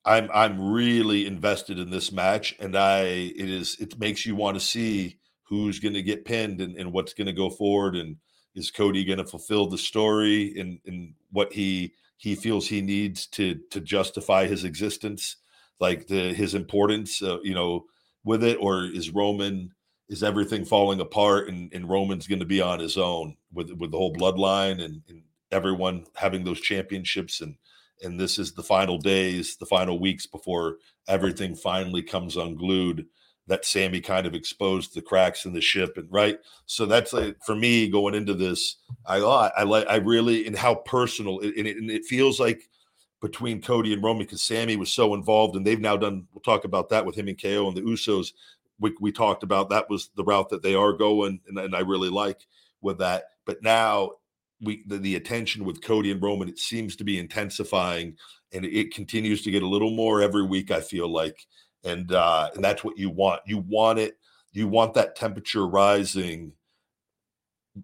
[0.05, 4.57] I'm I'm really invested in this match, and I it is it makes you want
[4.57, 8.17] to see who's going to get pinned and, and what's going to go forward and
[8.57, 13.61] is Cody going to fulfill the story and, what he he feels he needs to
[13.71, 15.37] to justify his existence
[15.79, 17.85] like the his importance, uh, you know,
[18.25, 19.71] with it, or is Roman
[20.09, 23.91] is everything falling apart and, and Roman's going to be on his own with with
[23.91, 27.57] the whole bloodline and, and everyone having those championships and
[28.03, 30.77] and this is the final days, the final weeks before
[31.09, 33.07] everything finally comes unglued.
[33.49, 36.39] That Sami kind of exposed the cracks in the ship, and right.
[36.67, 38.77] So that's like for me going into this.
[39.07, 42.69] I oh, I like I really and how personal and it, and it feels like
[43.21, 46.27] between Cody and Roman because Sami was so involved, and they've now done.
[46.33, 48.33] We'll talk about that with him and KO and the Usos.
[48.79, 51.81] We, we talked about that was the route that they are going, and, and I
[51.81, 52.47] really like
[52.83, 53.25] with that.
[53.45, 54.13] But now
[54.61, 58.17] we the, the, attention with Cody and Roman it seems to be intensifying
[58.53, 61.47] and it continues to get a little more every week I feel like
[61.87, 64.19] and uh and that's what you want you want it
[64.53, 66.53] you want that temperature rising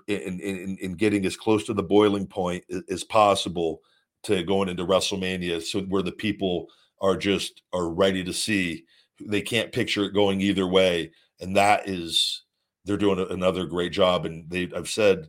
[0.06, 3.80] in in, in getting as close to the boiling point as possible
[4.22, 6.68] to going into WrestleMania so where the people
[7.00, 8.84] are just are ready to see
[9.20, 11.10] they can't picture it going either way
[11.40, 12.44] and that is
[12.84, 15.28] they're doing another great job and they I've said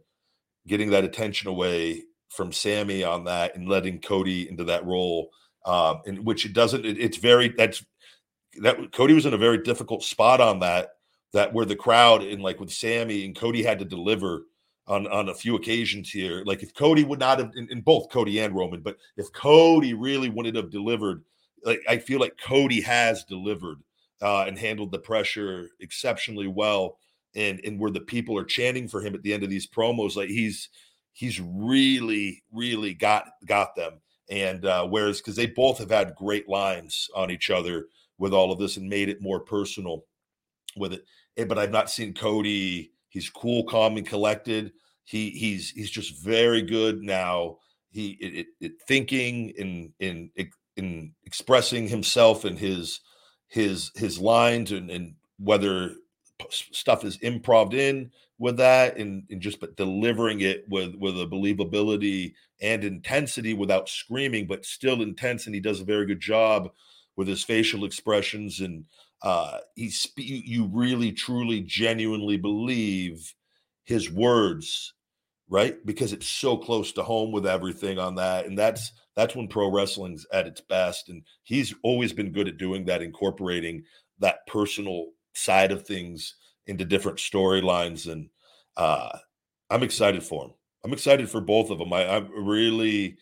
[0.68, 5.30] getting that attention away from Sami on that and letting Cody into that role.
[5.66, 7.86] Um, and which it doesn't, it, it's very, that's
[8.62, 10.92] that Cody was in a very difficult spot on that,
[11.34, 14.44] that where the crowd and like with Sami and Cody had to deliver
[14.88, 16.44] on, on a few occasions here.
[16.46, 19.94] Like if Cody would not have, in, in both Cody and Roman, but if Cody
[19.94, 21.24] really wouldn't have delivered,
[21.63, 23.80] like I feel like Cody has delivered
[24.22, 26.98] uh, and handled the pressure exceptionally well
[27.36, 30.16] and and where the people are chanting for him at the end of these promos
[30.16, 30.70] like he's
[31.13, 33.94] he's really really got got them
[34.30, 38.52] and uh whereas because they both have had great lines on each other with all
[38.52, 40.06] of this and made it more personal
[40.76, 41.06] with it.
[41.38, 42.91] Eh, but i've not seen cody.
[43.10, 44.73] He's cool calm and collected.
[45.04, 47.58] He he's he's just very good now.
[47.91, 50.32] He it, it, it thinking in in
[50.76, 53.02] in expressing himself and his
[53.47, 55.93] his his lines and and whether
[56.49, 61.26] stuff is improv in with that and, and just but delivering it with with a
[61.26, 66.69] believability and intensity without screaming but still intense and he does a very good job
[67.15, 68.86] with his facial expressions and
[69.21, 73.34] uh he's you really truly genuinely believe
[73.86, 74.93] his words
[75.49, 75.86] right?
[75.86, 79.69] Because it's so close to home with everything on that and that's that's when pro
[79.71, 83.84] wrestling's at its best and he's always been good at doing that incorporating
[84.19, 86.36] that personal side of things
[86.67, 88.30] into different storylines and
[88.78, 89.17] uh
[89.69, 90.52] i'm excited for him.
[90.84, 93.17] I'm excited for both of them i i really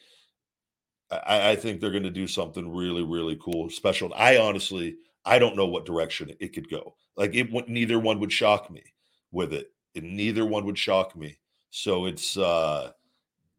[1.12, 4.96] i, I think they're going to do something really really cool special i honestly
[5.26, 8.84] i don't know what direction it could go like it neither one would shock me
[9.32, 11.38] with it and neither one would shock me
[11.70, 12.92] so it's uh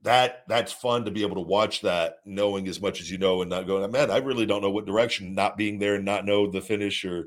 [0.02, 3.40] that that's fun to be able to watch that knowing as much as you know
[3.42, 6.24] and not going man i really don't know what direction not being there and not
[6.24, 7.26] know the finish or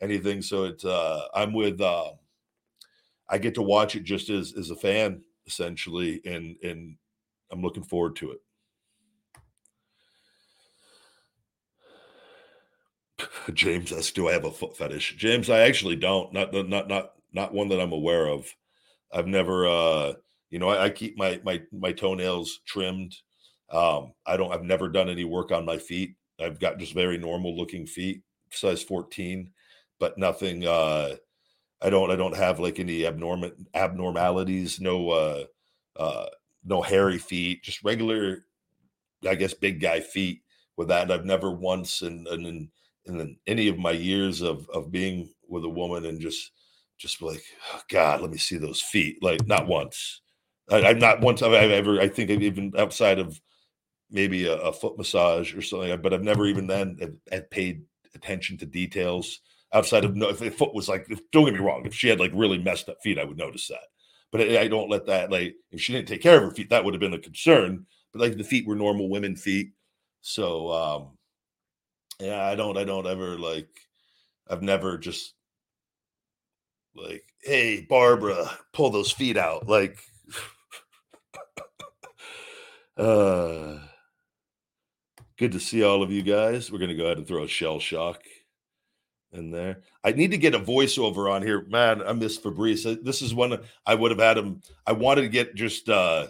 [0.00, 0.42] anything.
[0.42, 2.12] So it's uh, I'm with uh,
[3.28, 6.96] I get to watch it just as as a fan essentially, and and
[7.50, 8.40] I'm looking forward to it.
[13.54, 16.32] James asks, "Do I have a foot fetish?" James, I actually don't.
[16.32, 18.46] Not not not not one that I'm aware of.
[19.12, 20.14] I've never, uh,
[20.50, 23.16] you know, I, I keep my my my toenails trimmed.
[23.70, 24.52] Um, I don't.
[24.52, 26.16] I've never done any work on my feet.
[26.40, 29.50] I've got just very normal looking feet, size 14
[30.00, 31.14] but nothing uh
[31.82, 35.44] I don't I don't have like any abnormal abnormalities, no uh
[35.96, 36.26] uh
[36.64, 38.44] no hairy feet, just regular
[39.26, 40.42] I guess big guy feet
[40.76, 41.10] with that.
[41.10, 42.70] I've never once in in, in
[43.46, 46.52] any of my years of of being with a woman and just
[46.98, 49.22] just like oh God, let me see those feet.
[49.22, 50.20] Like not once.
[50.70, 53.38] I, am not once I've, I've ever I think even outside of
[54.10, 57.82] maybe a, a, foot massage or something, but I've never even then have paid
[58.14, 59.40] attention to details
[59.74, 62.08] outside of no, if the foot was like, if, don't get me wrong, if she
[62.08, 63.88] had like really messed up feet, I would notice that.
[64.32, 66.70] But I, I don't let that like if she didn't take care of her feet,
[66.70, 67.84] that would have been a concern.
[68.12, 69.72] But like the feet were normal women feet,
[70.22, 71.18] so um
[72.20, 73.68] yeah, I don't, I don't ever like,
[74.48, 75.34] I've never just
[76.94, 79.98] like, hey Barbara, pull those feet out, like.
[82.96, 83.78] uh
[85.36, 86.70] good to see all of you guys.
[86.70, 88.22] We're gonna go ahead and throw a shell shock
[89.32, 89.82] in there.
[90.02, 92.02] I need to get a voiceover on here, man.
[92.02, 92.84] I miss Fabrice.
[93.02, 94.62] This is one I would have had him.
[94.86, 96.28] I wanted to get just uh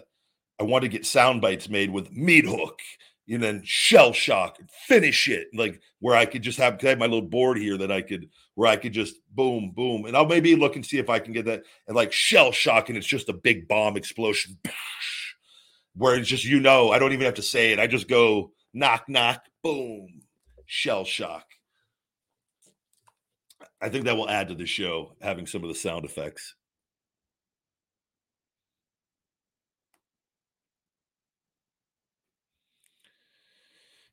[0.59, 2.79] I wanted to get sound bites made with meat hook,
[3.27, 6.99] and then shell shock and finish it, like where I could just have, I have
[6.99, 10.25] my little board here that I could where I could just boom, boom, and I'll
[10.25, 13.07] maybe look and see if I can get that and like shell shock, and it's
[13.07, 14.57] just a big bomb explosion,
[15.95, 17.79] where it's just you know I don't even have to say it.
[17.79, 20.21] I just go knock knock, boom,
[20.65, 21.45] shell shock
[23.85, 26.55] I think that will add to the show having some of the sound effects.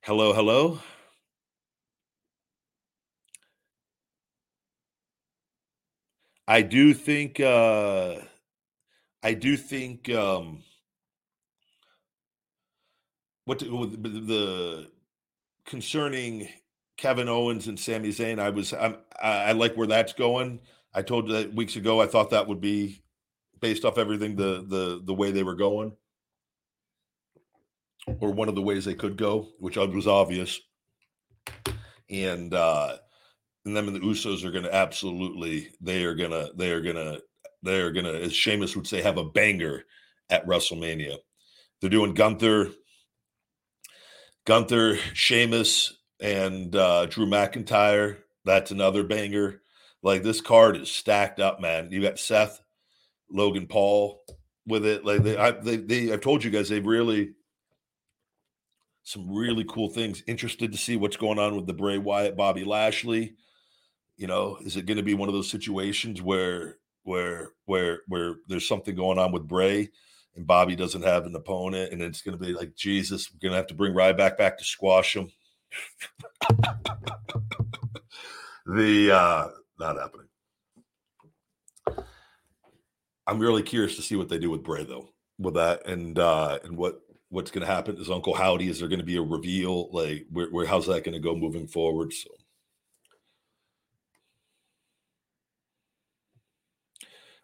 [0.03, 0.81] Hello, hello.
[6.49, 8.17] I do think uh
[9.23, 10.63] I do think um
[13.45, 14.91] what to, the, the
[15.67, 16.49] concerning
[16.97, 20.61] Kevin Owens and Sami Zayn, I was I'm, I, like where that's going.
[20.95, 22.01] I told you that weeks ago.
[22.01, 23.03] I thought that would be
[23.61, 25.93] based off everything the the the way they were going,
[28.07, 30.61] or one of the ways they could go, which was obvious.
[32.11, 32.97] And uh
[33.65, 37.19] and them and the Usos are going to absolutely they are gonna they are gonna
[37.63, 39.85] they are gonna as Sheamus would say have a banger
[40.31, 41.17] at WrestleMania.
[41.81, 42.71] They're doing Gunther,
[44.47, 48.19] Gunther, Sheamus, and uh, Drew McIntyre.
[48.45, 49.63] That's another banger.
[50.03, 51.91] Like this card is stacked up, man.
[51.91, 52.61] You got Seth,
[53.31, 54.23] Logan Paul
[54.67, 55.05] with it.
[55.05, 57.35] Like they, I, they, they, I've told you guys, they've really
[59.03, 60.23] some really cool things.
[60.27, 63.35] Interested to see what's going on with the Bray Wyatt, Bobby Lashley.
[64.17, 68.37] You know, is it going to be one of those situations where, where, where, where
[68.49, 69.91] there's something going on with Bray?
[70.35, 73.31] and Bobby doesn't have an opponent, and it's going to be like Jesus.
[73.33, 75.31] We're going to have to bring Ryback back to squash him.
[78.67, 79.49] the uh,
[79.79, 80.29] not happening.
[83.27, 86.59] I'm really curious to see what they do with Bray though, with that, and uh,
[86.65, 87.01] and what
[87.33, 87.97] what's going to happen.
[87.97, 88.69] Is Uncle Howdy?
[88.69, 89.91] Is there going to be a reveal?
[89.91, 92.13] Like, where, where how's that going to go moving forward?
[92.13, 92.29] So.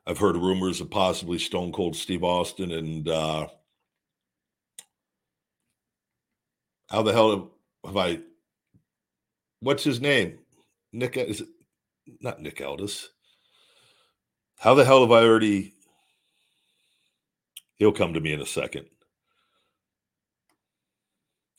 [0.06, 3.46] I've heard rumors of possibly Stone Cold Steve Austin and uh,
[6.90, 7.52] how the hell
[7.84, 8.20] have I?
[9.60, 10.38] What's his name?
[10.92, 11.48] Nick is it
[12.20, 13.08] not Nick Aldis?
[14.58, 15.72] How the hell have I already?
[17.76, 18.86] He'll come to me in a second.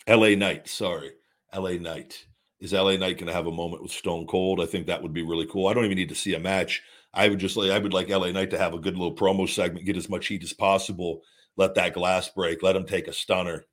[0.10, 0.36] L.A.
[0.36, 1.12] Knight, sorry,
[1.54, 1.78] L.A.
[1.78, 2.26] Knight.
[2.60, 4.60] Is LA Knight going to have a moment with Stone Cold?
[4.60, 5.68] I think that would be really cool.
[5.68, 6.84] I don't even need to see a match.
[7.14, 9.48] I would just like I would like LA Knight to have a good little promo
[9.48, 11.22] segment, get as much heat as possible,
[11.58, 13.66] let that glass break, let him take a stunner,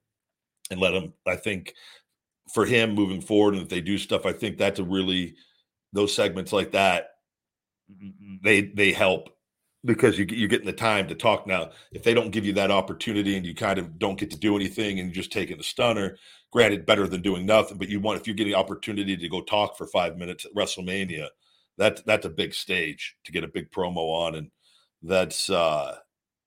[0.70, 1.14] and let him.
[1.26, 1.74] I think
[2.52, 5.34] for him moving forward, and if they do stuff, I think that's a really
[5.92, 7.12] those segments like that.
[7.90, 8.36] Mm-hmm, mm-hmm.
[8.44, 9.35] They they help
[9.86, 11.70] because you you're getting the time to talk now.
[11.92, 14.56] If they don't give you that opportunity and you kind of don't get to do
[14.56, 16.18] anything and you're just taking a stunner,
[16.52, 17.78] granted, better than doing nothing.
[17.78, 21.28] But you want if you're getting opportunity to go talk for five minutes at WrestleMania
[21.78, 24.50] that that's a big stage to get a big promo on, and
[25.02, 25.96] that's uh,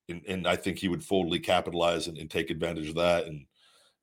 [0.08, 3.46] and, and I think he would fully capitalize and, and take advantage of that, and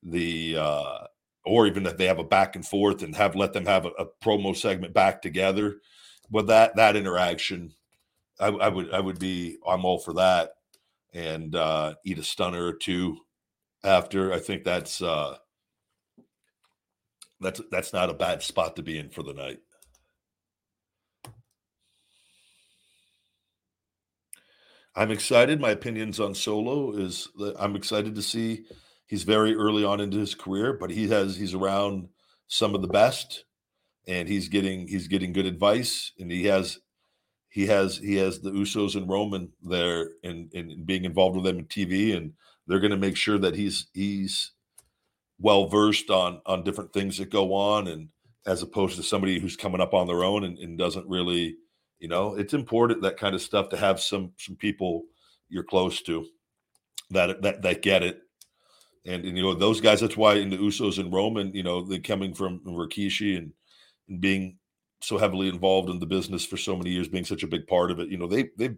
[0.02, 0.98] the uh,
[1.44, 3.90] or even if they have a back and forth and have let them have a,
[3.98, 5.76] a promo segment back together
[6.30, 7.74] with that that interaction,
[8.38, 10.50] I, I, would I would be I'm all for that,
[11.14, 13.18] and uh, eat a stunner or two
[13.84, 14.32] after.
[14.32, 15.36] I think that's uh,
[17.40, 19.58] that's that's not a bad spot to be in for the night.
[24.94, 25.60] I'm excited.
[25.60, 28.64] My opinions on Solo is that I'm excited to see
[29.06, 32.08] he's very early on into his career, but he has he's around
[32.48, 33.44] some of the best
[34.06, 36.78] and he's getting he's getting good advice and he has
[37.56, 41.44] he has he has the Usos and Roman there and and, and being involved with
[41.44, 42.32] them in TV and
[42.66, 44.52] they're going to make sure that he's he's
[45.38, 48.08] well versed on on different things that go on and
[48.46, 51.56] as opposed to somebody who's coming up on their own and, and doesn't really
[51.98, 55.04] you know, it's important that kind of stuff to have some some people
[55.48, 56.26] you're close to
[57.10, 58.20] that that that get it.
[59.06, 60.00] And, and you know those guys.
[60.00, 63.52] That's why in the Usos and Roman, you know, they coming from Rikishi and,
[64.08, 64.58] and being
[65.00, 67.90] so heavily involved in the business for so many years, being such a big part
[67.90, 68.08] of it.
[68.08, 68.76] You know, they they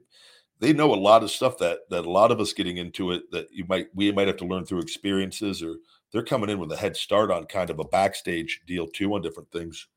[0.60, 3.30] they know a lot of stuff that that a lot of us getting into it
[3.30, 5.76] that you might we might have to learn through experiences or
[6.12, 9.22] they're coming in with a head start on kind of a backstage deal too on
[9.22, 9.88] different things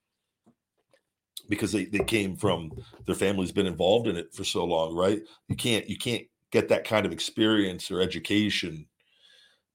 [1.49, 2.71] because they, they came from
[3.05, 5.21] their family's been involved in it for so long, right?
[5.47, 8.85] You can't you can't get that kind of experience or education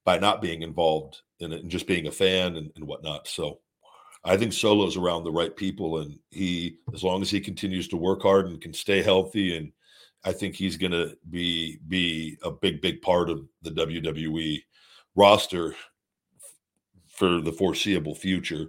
[0.04, 3.26] by not being involved in it and just being a fan and, and whatnot.
[3.26, 3.58] So
[4.26, 7.96] I think Solo's around the right people and he as long as he continues to
[7.96, 9.72] work hard and can stay healthy and
[10.24, 14.60] I think he's gonna be be a big, big part of the WWE
[15.14, 15.76] roster
[17.06, 18.66] for the foreseeable future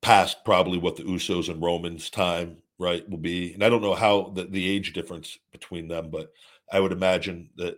[0.00, 3.52] past probably what the Usos and Romans time right will be.
[3.52, 6.32] And I don't know how the, the age difference between them, but
[6.72, 7.76] I would imagine that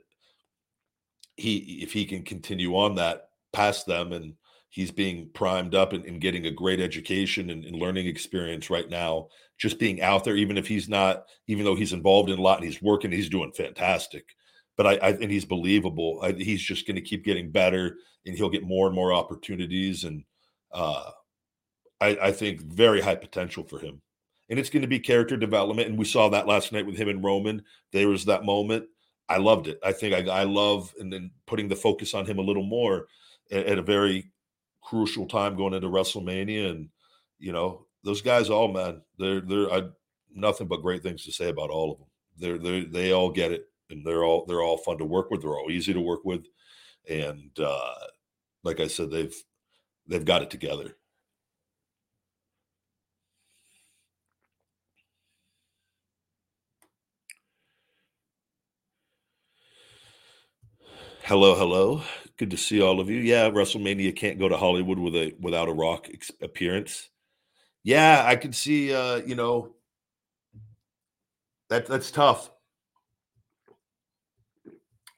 [1.36, 4.34] he if he can continue on that past them and
[4.70, 8.88] he's being primed up and, and getting a great education and, and, learning experience right
[8.88, 9.28] now.
[9.56, 12.58] Just being out there, even if he's not, even though he's involved in a lot
[12.58, 14.24] and he's working, he's doing fantastic.
[14.76, 16.20] But I, I and he's believable.
[16.22, 20.04] I, he's just going to keep getting better, and he'll get more and more opportunities.
[20.04, 20.22] And
[20.72, 21.10] uh,
[22.00, 24.00] I, I think very high potential for him.
[24.50, 25.88] And it's going to be character development.
[25.88, 27.62] And we saw that last night with him and Roman.
[27.92, 28.86] There was that moment.
[29.28, 29.78] I loved it.
[29.84, 33.08] I think I, I love and then putting the focus on him a little more
[33.50, 34.30] at, at a very
[34.88, 36.70] crucial time going into WrestleMania.
[36.70, 36.88] And
[37.38, 39.82] you know, those guys all man, they're they're I,
[40.34, 42.08] nothing but great things to say about all of them.
[42.38, 45.42] They're they they all get it, and they're all they're all fun to work with.
[45.42, 46.46] They're all easy to work with,
[47.08, 47.94] and uh,
[48.64, 49.34] like I said, they've
[50.08, 50.96] they've got it together.
[61.24, 62.02] Hello, hello.
[62.38, 63.18] Good to see all of you.
[63.18, 67.10] Yeah, WrestleMania can't go to Hollywood with a without a Rock ex- appearance.
[67.82, 68.94] Yeah, I could see.
[68.94, 69.74] Uh, you know,
[71.68, 72.50] that that's tough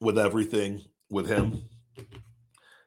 [0.00, 1.64] with everything with him.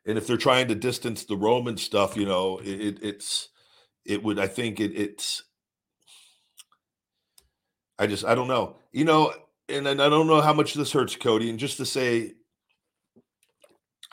[0.05, 3.49] And if they're trying to distance the Roman stuff, you know, it, it's
[4.03, 4.39] it would.
[4.39, 5.43] I think it, it's.
[7.99, 8.77] I just I don't know.
[8.91, 9.31] You know,
[9.69, 11.51] and, and I don't know how much this hurts Cody.
[11.51, 12.33] And just to say,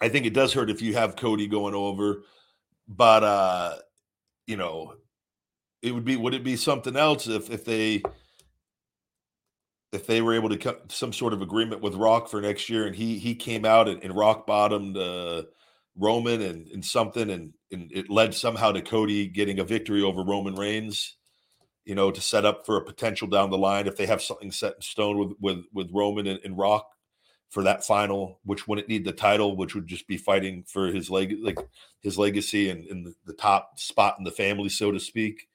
[0.01, 2.23] I think it does hurt if you have Cody going over,
[2.89, 3.77] but uh,
[4.47, 4.95] you know,
[5.83, 8.03] it would be would it be something else if if they
[9.93, 12.87] if they were able to cut some sort of agreement with Rock for next year
[12.87, 15.43] and he he came out and, and rock bottomed uh,
[15.97, 20.23] Roman and, and something and, and it led somehow to Cody getting a victory over
[20.23, 21.17] Roman Reigns,
[21.85, 24.51] you know, to set up for a potential down the line if they have something
[24.51, 26.89] set in stone with with with Roman and, and Rock
[27.51, 31.11] for that final, which wouldn't need the title, which would just be fighting for his
[31.11, 31.59] leg, like
[32.01, 35.49] his legacy and, the top spot in the family, so to speak.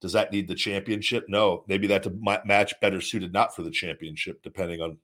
[0.00, 1.26] Does that need the championship?
[1.28, 2.12] No, maybe that's a
[2.44, 4.98] match better suited not for the championship, depending on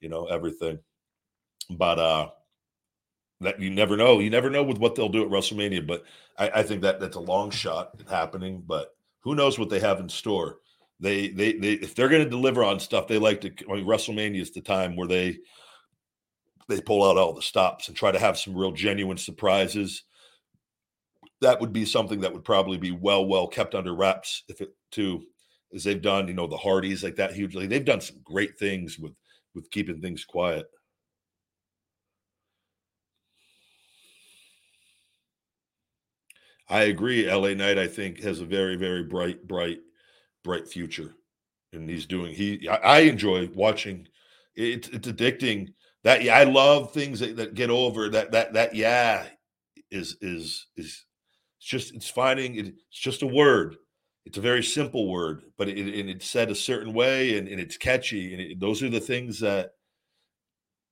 [0.00, 0.80] you know everything.
[1.70, 2.30] But uh
[3.42, 4.18] that you never know.
[4.18, 5.86] You never know with what they'll do at WrestleMania.
[5.86, 6.04] But
[6.38, 8.62] I, I think that that's a long shot happening.
[8.66, 10.58] But who knows what they have in store?
[11.00, 13.52] They they they if they're going to deliver on stuff, they like to.
[13.70, 15.38] I mean, WrestleMania is the time where they
[16.68, 20.04] they pull out all the stops and try to have some real genuine surprises.
[21.40, 24.70] That would be something that would probably be well, well kept under wraps if it
[24.90, 25.22] too,
[25.74, 27.66] as they've done, you know, the Hardys like that hugely.
[27.66, 29.12] They've done some great things with
[29.54, 30.66] with keeping things quiet.
[36.68, 37.30] I agree.
[37.30, 39.80] LA Knight, I think, has a very, very bright, bright,
[40.42, 41.14] bright future.
[41.74, 44.06] And he's doing he I, enjoy watching
[44.54, 45.72] it's it's addicting
[46.04, 49.26] that yeah, I love things that, that get over that that that yeah
[49.90, 51.04] is is is
[51.58, 53.76] it's just it's finding it, it's just a word.
[54.24, 57.76] It's a very simple word, but it, it's said a certain way and, and it's
[57.76, 58.52] catchy.
[58.52, 59.72] And those are the things that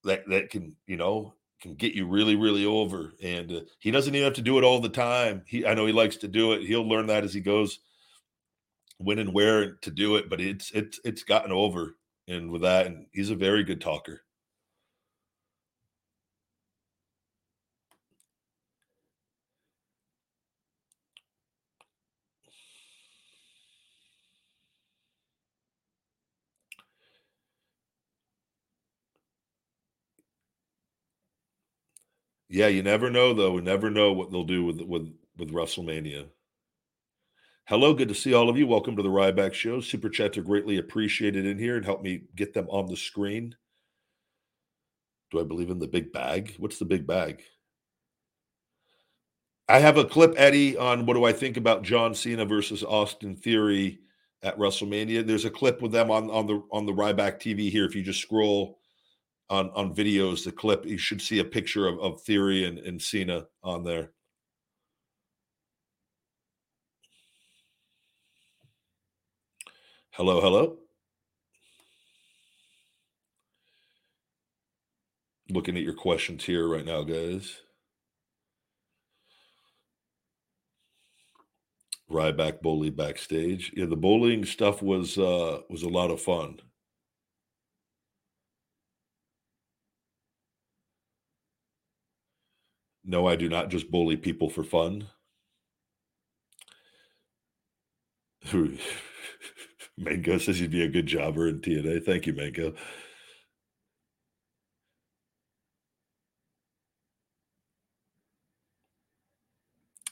[0.04, 3.12] that that can you know can get you really really over.
[3.22, 5.42] And uh, he doesn't even have to do it all the time.
[5.46, 6.62] He I know he likes to do it.
[6.62, 7.80] He'll learn that as he goes
[8.98, 10.30] when and where to do it.
[10.30, 11.96] But it's it's it's gotten over.
[12.28, 14.22] And with that, and he's a very good talker.
[32.52, 33.52] Yeah, you never know though.
[33.52, 36.26] We never know what they'll do with with with WrestleMania.
[37.66, 38.66] Hello, good to see all of you.
[38.66, 39.80] Welcome to the Ryback Show.
[39.80, 43.54] Super chats are greatly appreciated in here and help me get them on the screen.
[45.30, 46.56] Do I believe in the big bag?
[46.58, 47.40] What's the big bag?
[49.68, 53.36] I have a clip, Eddie, on what do I think about John Cena versus Austin
[53.36, 54.00] Theory
[54.42, 55.24] at WrestleMania.
[55.24, 57.84] There's a clip with them on on the on the Ryback TV here.
[57.84, 58.79] If you just scroll
[59.50, 63.02] on on videos, the clip, you should see a picture of, of Theory and, and
[63.02, 64.12] Cena on there.
[70.12, 70.78] Hello, hello.
[75.50, 77.56] Looking at your questions here right now, guys.
[82.10, 83.72] Ryback bully backstage.
[83.74, 86.60] Yeah, the bullying stuff was uh was a lot of fun.
[93.10, 95.08] No, I do not just bully people for fun.
[99.98, 102.04] Mango says you'd be a good jobber in TNA.
[102.04, 102.74] Thank you, Mango.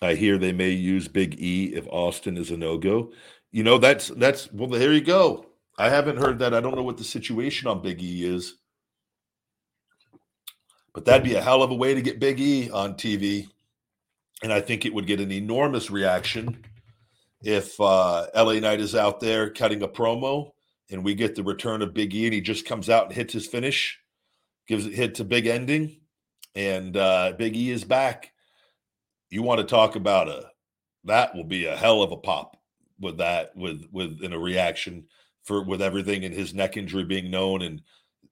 [0.03, 3.12] I hear they may use Big E if Austin is a no go.
[3.53, 4.68] You know, that's that's well.
[4.70, 5.46] There you go.
[5.78, 6.55] I haven't heard that.
[6.55, 8.57] I don't know what the situation on Big E is,
[10.99, 13.49] but that'd be a hell of a way to get Big E on TV,
[14.42, 16.64] and I think it would get an enormous reaction
[17.40, 20.51] if uh, LA Knight is out there cutting a promo
[20.90, 23.32] and we get the return of Big E and he just comes out and hits
[23.32, 24.01] his finish,
[24.66, 26.01] gives it hits a big ending,
[26.57, 28.32] and uh, Big E is back.
[29.30, 30.51] You want to talk about a
[31.05, 32.57] that will be a hell of a pop
[32.99, 35.05] with that with with in a reaction
[35.44, 37.62] for with everything and his neck injury being known.
[37.62, 37.82] And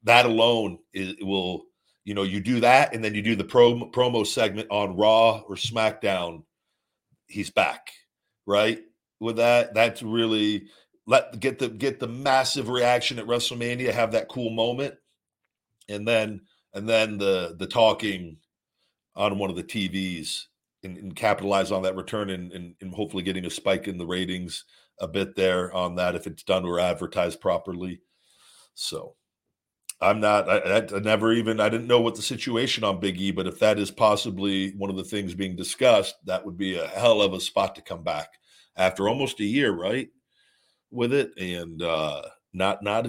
[0.02, 1.66] that alone is will
[2.06, 5.42] you know you do that and then you do the pro, promo segment on Raw
[5.46, 6.44] or SmackDown
[7.26, 7.90] he's back
[8.46, 8.80] right
[9.20, 10.68] with that that's really
[11.06, 14.94] let get the get the massive reaction at WrestleMania have that cool moment
[15.88, 16.40] and then
[16.72, 18.38] and then the the talking
[19.16, 20.42] on one of the TVs
[20.84, 24.06] and, and capitalize on that return and, and, and hopefully getting a spike in the
[24.06, 24.64] ratings
[25.00, 28.00] a bit there on that if it's done or advertised properly.
[28.74, 29.16] So
[30.00, 33.30] I'm not, I, I, never even, I didn't know what the situation on Big E,
[33.30, 36.86] but if that is possibly one of the things being discussed, that would be a
[36.86, 38.28] hell of a spot to come back
[38.76, 40.08] after almost a year, right?
[40.90, 41.32] With it.
[41.38, 42.22] And uh
[42.52, 43.06] not, not,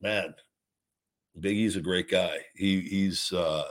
[0.00, 0.34] man,
[1.38, 2.38] Big E's a great guy.
[2.54, 3.64] He, he's, uh,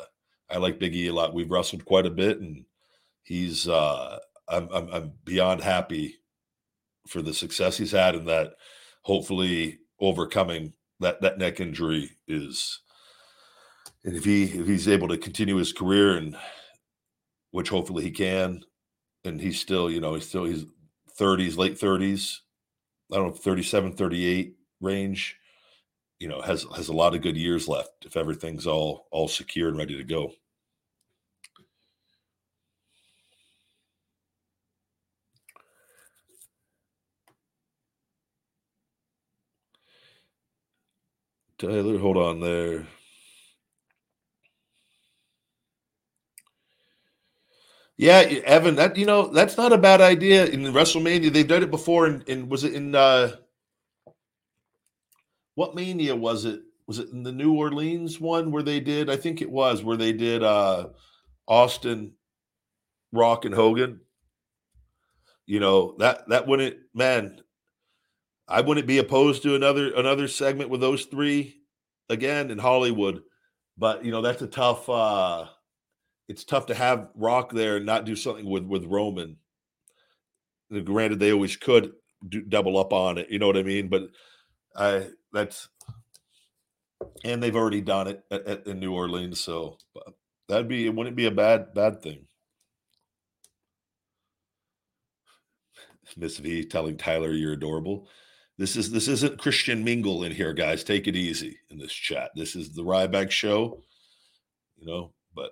[0.49, 1.33] I like Big E a lot.
[1.33, 2.65] We've wrestled quite a bit and
[3.29, 6.15] he's uh I'm, I'm I'm beyond happy
[7.07, 8.53] for the success he's had and that
[9.03, 12.81] hopefully overcoming that that neck injury is
[14.03, 16.35] and if he if he's able to continue his career and
[17.51, 18.61] which hopefully he can
[19.25, 20.65] and he's still you know he's still he's
[21.19, 22.37] 30s late 30s
[23.11, 25.37] i don't know 37 38 range
[26.19, 29.69] you know has has a lot of good years left if everything's all all secure
[29.69, 30.31] and ready to go
[41.59, 42.87] Tyler, hold on there.
[47.97, 50.47] Yeah, Evan, that you know, that's not a bad idea.
[50.47, 52.07] In WrestleMania, they've done it before.
[52.07, 53.37] And in, in, was it in uh
[55.55, 56.61] what mania was it?
[56.87, 59.09] Was it in the New Orleans one where they did?
[59.09, 60.89] I think it was where they did uh
[61.47, 62.13] Austin,
[63.13, 64.01] Rock, and Hogan.
[65.47, 67.41] You know, that that wouldn't man,
[68.49, 71.57] I wouldn't be opposed to another another segment with those three
[72.09, 73.21] again in Hollywood,
[73.77, 74.89] but you know that's a tough.
[74.89, 75.45] uh
[76.27, 79.37] It's tough to have Rock there and not do something with with Roman.
[80.85, 81.93] Granted, they always could
[82.27, 83.29] do, double up on it.
[83.29, 83.89] You know what I mean?
[83.89, 84.09] But
[84.75, 85.69] I that's
[87.23, 89.77] and they've already done it at, at, in New Orleans, so
[90.47, 90.95] that'd be it.
[90.95, 92.25] Wouldn't be a bad bad thing.
[96.17, 98.07] Miss V telling Tyler you're adorable.
[98.59, 100.83] This is this isn't Christian Mingle in here, guys.
[100.83, 102.31] Take it easy in this chat.
[102.35, 103.81] This is the Ryback show,
[104.77, 105.13] you know.
[105.33, 105.51] But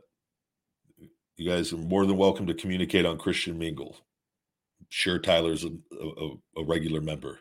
[1.37, 3.95] you guys are more than welcome to communicate on Christian Mingle.
[4.81, 7.39] I'm sure, Tyler's a, a, a regular member.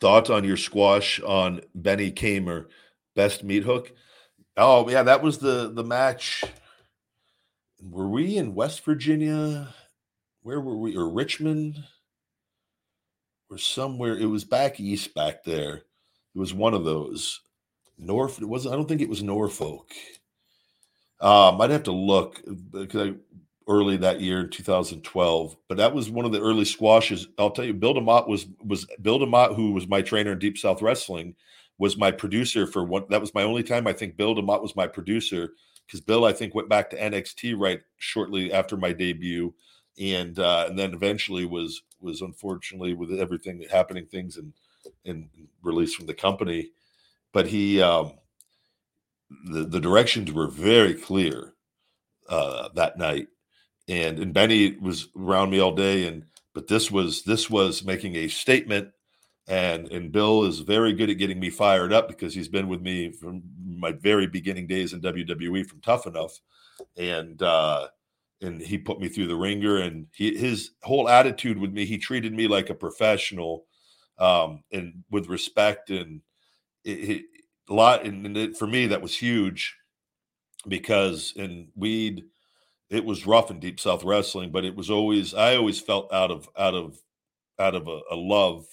[0.00, 2.68] Thoughts on your squash on Benny Kamer,
[3.14, 3.92] best meat hook?
[4.62, 6.44] Oh yeah, that was the the match.
[7.82, 9.68] Were we in West Virginia?
[10.42, 10.94] Where were we?
[10.94, 11.82] Or Richmond?
[13.48, 14.18] Or somewhere?
[14.18, 15.76] It was back east, back there.
[16.34, 17.40] It was one of those.
[17.96, 18.42] North.
[18.42, 18.74] It wasn't.
[18.74, 19.92] I don't think it was Norfolk.
[21.22, 23.14] Um, I'd have to look because I,
[23.66, 25.56] early that year, 2012.
[25.68, 27.28] But that was one of the early squashes.
[27.38, 30.58] I'll tell you, Bill DeMott was was Bill DeMott, who was my trainer in Deep
[30.58, 31.34] South Wrestling
[31.80, 33.06] was my producer for one.
[33.08, 33.86] That was my only time.
[33.86, 35.54] I think Bill DeMott was my producer
[35.86, 39.54] because Bill, I think, went back to NXT right shortly after my debut,
[39.98, 44.52] and uh, and then eventually was was unfortunately with everything happening, things and
[45.06, 45.30] and
[45.62, 46.68] released from the company.
[47.32, 48.12] But he, um,
[49.50, 51.54] the the directions were very clear
[52.28, 53.28] uh, that night,
[53.88, 58.16] and and Benny was around me all day, and but this was this was making
[58.16, 58.90] a statement
[59.50, 62.80] and and Bill is very good at getting me fired up because he's been with
[62.80, 66.38] me from my very beginning days in WWE from Tough Enough,
[66.96, 67.88] and uh,
[68.40, 69.78] and he put me through the ringer.
[69.78, 73.64] And he, his whole attitude with me, he treated me like a professional,
[74.18, 75.90] um, and with respect.
[75.90, 76.20] And
[76.84, 77.22] it, it,
[77.68, 79.76] a lot, and it, for me, that was huge
[80.68, 82.24] because in weed,
[82.88, 86.30] it was rough in Deep South Wrestling, but it was always I always felt out
[86.30, 87.00] of out of
[87.58, 88.64] out of a, a love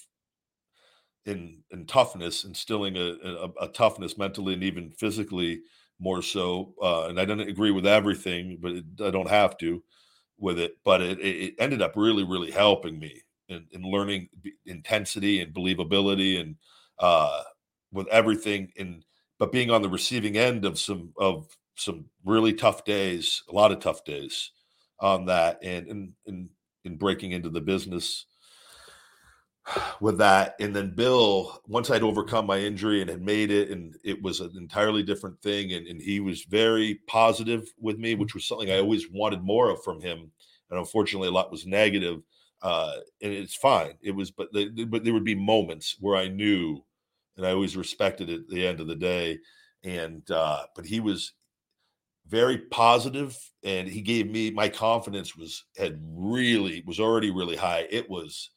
[1.28, 5.62] in in toughness, instilling a, a, a toughness mentally and even physically
[6.00, 6.74] more so.
[6.82, 9.84] Uh, and I didn't agree with everything, but it, I don't have to
[10.40, 10.78] with it.
[10.84, 14.30] But it, it ended up really, really helping me in, in learning
[14.66, 16.56] intensity and believability and
[17.00, 17.44] uh,
[17.92, 18.72] with everything.
[18.78, 19.04] And
[19.38, 23.72] but being on the receiving end of some of some really tough days, a lot
[23.72, 24.52] of tough days
[25.00, 26.50] on that, and and and,
[26.86, 28.26] and breaking into the business
[30.00, 30.56] with that.
[30.60, 34.40] And then Bill, once I'd overcome my injury and had made it, and it was
[34.40, 35.74] an entirely different thing.
[35.74, 39.70] And, and he was very positive with me, which was something I always wanted more
[39.70, 40.32] of from him.
[40.70, 42.22] And unfortunately, a lot was negative.
[42.62, 43.94] Uh, and it's fine.
[44.02, 46.84] It was, but the, but there would be moments where I knew,
[47.36, 49.40] and I always respected it at the end of the day.
[49.84, 51.34] And uh, but he was
[52.28, 57.88] very positive, and he gave me my confidence was had really was already really high.
[57.92, 58.50] It was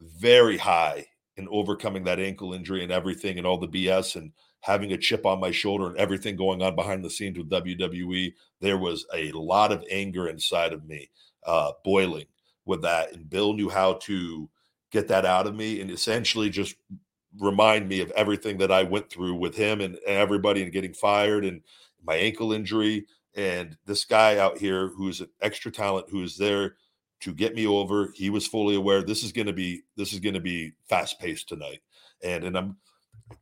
[0.00, 4.92] very high in overcoming that ankle injury and everything and all the BS and having
[4.92, 8.32] a chip on my shoulder and everything going on behind the scenes with WWE.
[8.60, 11.10] There was a lot of anger inside of me,
[11.46, 12.26] uh, boiling
[12.64, 13.12] with that.
[13.12, 14.48] And Bill knew how to
[14.90, 16.74] get that out of me and essentially just
[17.38, 20.94] remind me of everything that I went through with him and, and everybody and getting
[20.94, 21.60] fired and
[22.04, 23.06] my ankle injury.
[23.34, 26.76] And this guy out here who's an extra talent who is there
[27.20, 28.12] to get me over.
[28.14, 31.18] He was fully aware this is going to be this is going to be fast
[31.20, 31.80] paced tonight,
[32.22, 32.76] and and I'm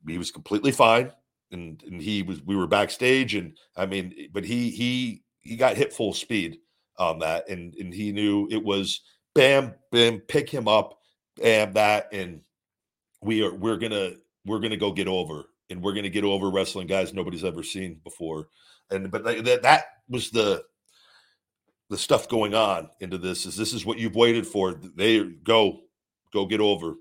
[0.07, 1.13] he was completely fine,
[1.53, 5.77] and and he was we were backstage, and I mean, but he he he got
[5.77, 6.59] hit full speed
[6.99, 9.01] on that, and and he knew it was
[9.35, 10.99] bam bam pick him up,
[11.37, 12.41] bam that, and
[13.23, 14.13] we are we're gonna
[14.47, 18.01] we're gonna go get over, and we're gonna get over wrestling guys nobody's ever seen
[18.05, 18.49] before,
[18.91, 20.63] and but that that was the
[21.95, 24.75] the stuff going on into this is this is what you've waited for.
[24.75, 25.79] They go,
[26.33, 26.97] go get over.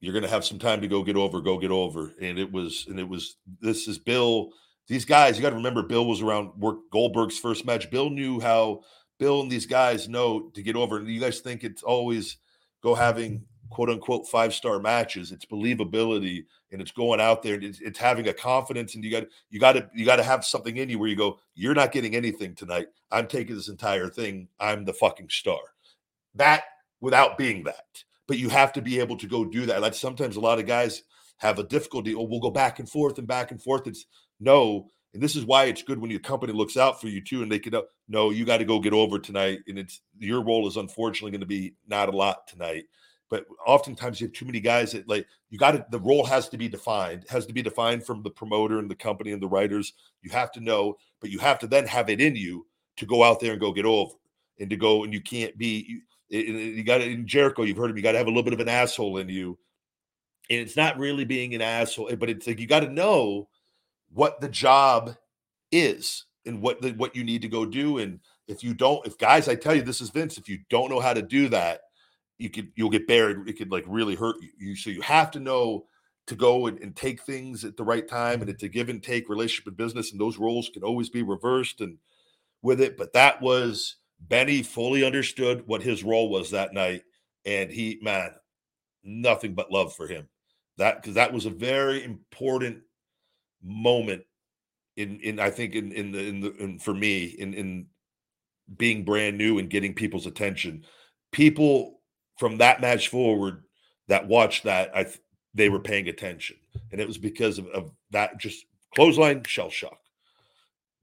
[0.00, 2.10] You're to have some time to go get over, go get over.
[2.20, 4.50] And it was, and it was, this is Bill.
[4.88, 7.92] These guys, you got to remember, Bill was around work Goldberg's first match.
[7.92, 8.80] Bill knew how
[9.20, 10.98] Bill and these guys know to get over.
[10.98, 12.38] And you guys think it's always
[12.82, 15.32] go having quote unquote five star matches.
[15.32, 18.94] It's believability and it's going out there and it's, it's having a confidence.
[18.94, 21.16] And you got you got to you got to have something in you where you
[21.16, 22.88] go, you're not getting anything tonight.
[23.10, 24.48] I'm taking this entire thing.
[24.60, 25.60] I'm the fucking star.
[26.34, 26.64] That
[27.00, 29.80] without being that, but you have to be able to go do that.
[29.80, 31.02] Like sometimes a lot of guys
[31.38, 32.14] have a difficulty.
[32.14, 33.86] Oh, we'll go back and forth and back and forth.
[33.86, 34.06] It's
[34.38, 34.86] no.
[35.14, 37.52] And this is why it's good when your company looks out for you too, and
[37.52, 37.74] they can
[38.08, 39.60] no, you got to go get over tonight.
[39.66, 42.84] And it's your role is unfortunately going to be not a lot tonight
[43.32, 46.50] but oftentimes you have too many guys that like you got to the role has
[46.50, 49.48] to be defined has to be defined from the promoter and the company and the
[49.48, 49.94] writers.
[50.20, 52.66] You have to know but you have to then have it in you
[52.98, 54.12] to go out there and go get over
[54.60, 57.96] and to go and you can't be you, you got in jericho you've heard him
[57.96, 59.58] you got to have a little bit of an asshole in you.
[60.50, 63.48] And it's not really being an asshole eh, but it's like you got to know
[64.12, 65.16] what the job
[65.70, 67.96] is and what the, what you need to go do.
[67.96, 70.90] And if you don't if guys i tell you this is vince if you don't
[70.90, 71.80] know how to do that
[72.38, 73.48] you could you'll get buried.
[73.48, 74.76] It could like really hurt you.
[74.76, 75.86] So you have to know
[76.26, 78.50] to go and, and, take things at the right time, and mm-hmm.
[78.50, 81.80] it's a give and take relationship with business, and those roles can always be reversed
[81.80, 81.98] and
[82.62, 82.96] with it.
[82.96, 87.02] But that was Benny fully understood what his role was that night,
[87.44, 88.30] and he man,
[89.02, 90.28] nothing but love for him.
[90.78, 92.82] That because that was a very important
[93.62, 94.22] moment
[94.96, 97.86] in in I think in in the in the in, for me in in
[98.76, 100.84] being brand new and getting people's attention.
[101.32, 102.00] People
[102.42, 103.62] from that match forward
[104.08, 105.06] that watched that, I
[105.54, 106.56] they were paying attention,
[106.90, 108.66] and it was because of, of that just
[108.96, 110.00] clothesline shell shock.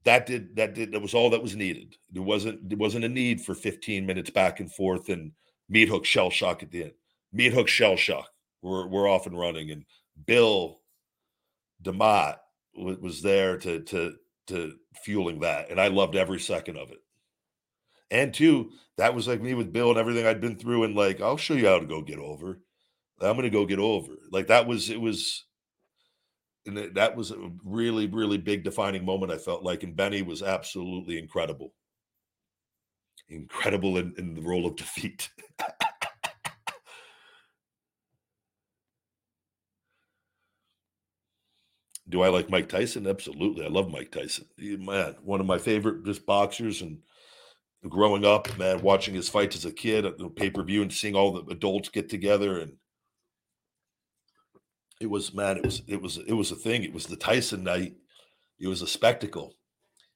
[0.04, 1.96] That did that did that was all that was needed.
[2.12, 5.32] There wasn't there wasn't a need for 15 minutes back and forth and
[5.70, 6.92] meat hook shell shock at the end.
[7.32, 8.28] Meat hook shell shock.
[8.60, 9.86] We're we're off and running, and
[10.26, 10.80] Bill
[11.82, 12.36] DeMott
[12.74, 14.16] was there to to
[14.48, 14.74] to
[15.04, 16.98] fueling that, and I loved every second of it.
[18.10, 21.20] And two, that was like me with Bill and everything I'd been through, and like,
[21.20, 22.60] I'll show you how to go get over.
[23.20, 24.12] I'm gonna go get over.
[24.30, 25.44] Like that was it was
[26.66, 29.32] and that was a really, really big defining moment.
[29.32, 31.72] I felt like, and Benny was absolutely incredible,
[33.28, 35.30] incredible in, in the role of defeat.
[42.08, 43.06] Do I like Mike Tyson?
[43.06, 44.46] Absolutely, I love Mike Tyson.
[44.58, 46.98] Man, one of my favorite just boxers, and
[47.88, 50.92] growing up, man, watching his fights as a kid at the pay per view and
[50.92, 52.72] seeing all the adults get together and
[55.00, 56.84] it was man, it was it was it was a thing.
[56.84, 57.94] It was the Tyson night.
[58.58, 59.54] It was a spectacle,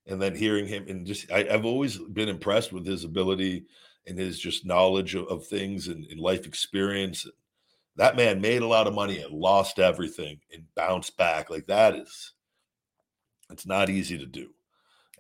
[0.07, 3.65] and then hearing him and just I, have always been impressed with his ability
[4.07, 7.27] and his just knowledge of, of things and, and, life experience.
[7.97, 11.49] that man made a lot of money and lost everything and bounced back.
[11.49, 12.35] Like that is,
[13.49, 14.51] it's not easy to do.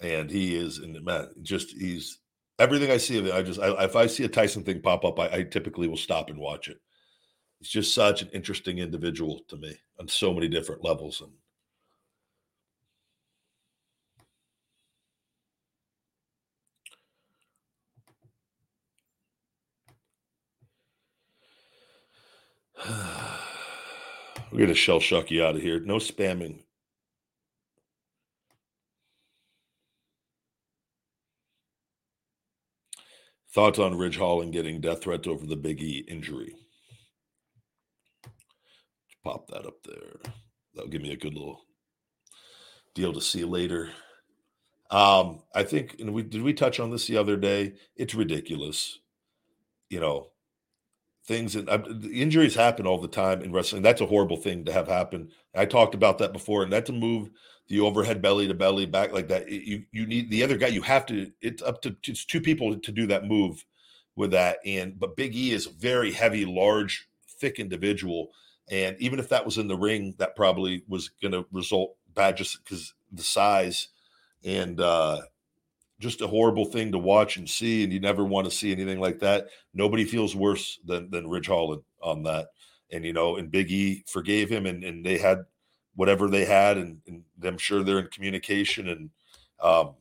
[0.03, 2.19] And he is, and man, just he's
[2.59, 3.35] everything I see of it.
[3.35, 5.97] I just, I, if I see a Tyson thing pop up, I, I typically will
[5.97, 6.79] stop and watch it.
[7.59, 11.23] He's just such an interesting individual to me on so many different levels.
[11.23, 11.33] And
[24.53, 25.81] We're to shell shock you out of here.
[25.81, 26.61] No spamming.
[33.55, 36.57] Thoughts on Ridge Holland getting death threats over the Big E injury?
[39.23, 40.33] Pop that up there.
[40.75, 41.61] That'll give me a good little
[42.97, 43.91] deal to see later.
[44.91, 47.75] Um, I think, and we did we touch on this the other day?
[47.95, 48.99] It's ridiculous.
[49.89, 50.31] You know,
[51.25, 51.79] things and uh,
[52.13, 53.83] injuries happen all the time in wrestling.
[53.83, 55.31] That's a horrible thing to have happen.
[55.55, 57.31] I talked about that before, and that's a move
[57.69, 60.69] the overhead belly to belly back like that, you you need the other guy.
[60.69, 61.33] You have to.
[61.41, 63.65] It's up to it's two people to do that move
[64.17, 64.59] with that.
[64.65, 68.29] And but Big E is a very heavy, large, thick individual,
[68.71, 72.37] and even if that was in the ring, that probably was going to result bad
[72.37, 73.89] just because the size
[74.45, 75.21] and uh
[76.01, 79.01] just a horrible thing to watch and see, and you never want to see anything
[79.01, 79.47] like that.
[79.73, 82.49] Nobody feels worse than than Ridge Holland on that.
[82.93, 85.45] And you know, and Big E forgave him, and and they had
[85.95, 89.11] whatever they had, and, and I'm sure they're in communication, and
[89.61, 89.95] um,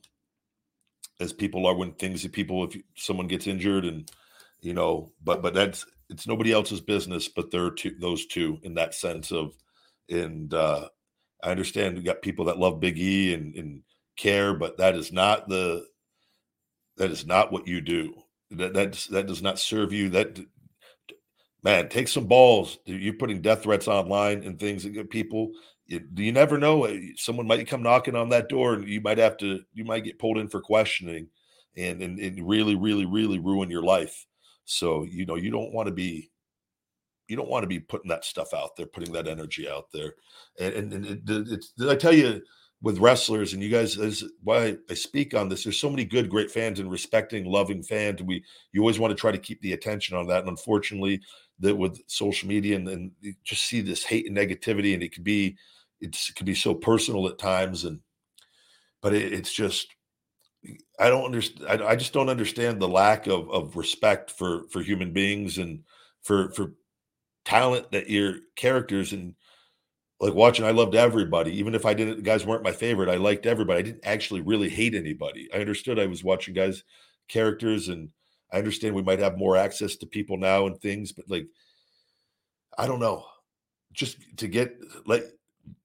[1.20, 4.10] as people are when things people if someone gets injured, and
[4.60, 8.58] you know, but but that's it's nobody else's business, but there are two those two
[8.62, 9.54] in that sense of,
[10.08, 10.88] and uh,
[11.42, 13.82] I understand we got people that love Big E and and
[14.16, 15.86] care, but that is not the
[16.96, 18.14] that is not what you do.
[18.50, 20.10] That that that does not serve you.
[20.10, 20.38] That
[21.62, 22.78] man, take some balls.
[22.84, 25.52] You're putting death threats online and things that get people.
[25.86, 26.86] You, you never know.
[26.86, 29.60] Uh, someone might come knocking on that door, and you might have to.
[29.72, 31.28] You might get pulled in for questioning,
[31.76, 34.26] and and, and really, really, really ruin your life.
[34.64, 36.30] So you know you don't want to be.
[37.28, 40.14] You don't want to be putting that stuff out there, putting that energy out there,
[40.58, 41.72] and and, and it, it's.
[41.80, 42.42] I tell you?
[42.84, 45.64] with wrestlers and you guys is why I speak on this.
[45.64, 48.22] There's so many good, great fans and respecting, loving fans.
[48.22, 50.40] We you always want to try to keep the attention on that.
[50.40, 51.22] And unfortunately,
[51.60, 53.12] that with social media and, and
[53.44, 55.56] just see this hate and negativity, and it could be
[56.00, 57.84] it's it could be so personal at times.
[57.84, 58.00] And
[59.02, 59.88] but it, it's just
[60.98, 61.82] I don't understand.
[61.82, 65.84] I, I just don't understand the lack of of respect for for human beings and
[66.22, 66.74] for for
[67.44, 69.34] talent that your characters and
[70.20, 71.52] like watching, I loved everybody.
[71.58, 73.78] Even if I didn't, guys weren't my favorite, I liked everybody.
[73.78, 75.48] I didn't actually really hate anybody.
[75.52, 76.84] I understood I was watching guys'
[77.28, 78.10] characters, and
[78.52, 81.46] I understand we might have more access to people now and things, but like,
[82.78, 83.24] I don't know.
[83.92, 84.76] Just to get
[85.06, 85.24] like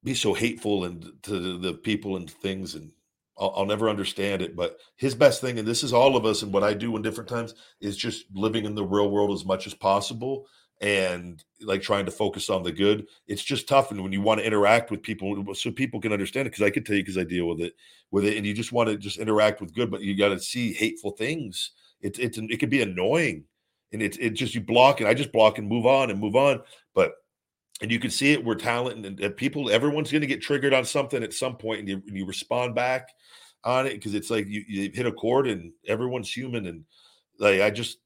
[0.03, 2.91] be so hateful and to the, people and things, and
[3.37, 4.55] I'll, I'll never understand it.
[4.55, 7.01] But his best thing, and this is all of us, and what I do in
[7.01, 10.47] different times, is just living in the real world as much as possible
[10.81, 13.05] and like trying to focus on the good.
[13.27, 16.47] It's just tough, and when you want to interact with people, so people can understand
[16.47, 17.73] it, because I can tell you because I deal with it,
[18.11, 20.39] with it, and you just want to just interact with good, but you got to
[20.39, 21.71] see hateful things.
[22.01, 23.45] It's it's it can be annoying,
[23.91, 26.35] and it's it just you block and I just block and move on and move
[26.35, 26.61] on,
[26.93, 27.13] but
[27.81, 30.73] and you can see it where talent and, and people, everyone's going to get triggered
[30.73, 33.09] on something at some point, and you, and you respond back
[33.63, 36.85] on it because it's like you, you hit a chord, and everyone's human, and
[37.39, 37.97] like I just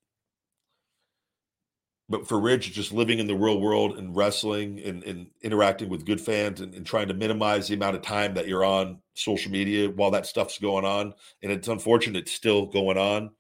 [2.09, 6.05] but for Ridge, just living in the real world and wrestling and, and interacting with
[6.05, 9.51] good fans and, and, trying to minimize the amount of time that you're on social
[9.51, 11.13] media while that stuff's going on.
[11.41, 13.31] And it's unfortunate it's still going on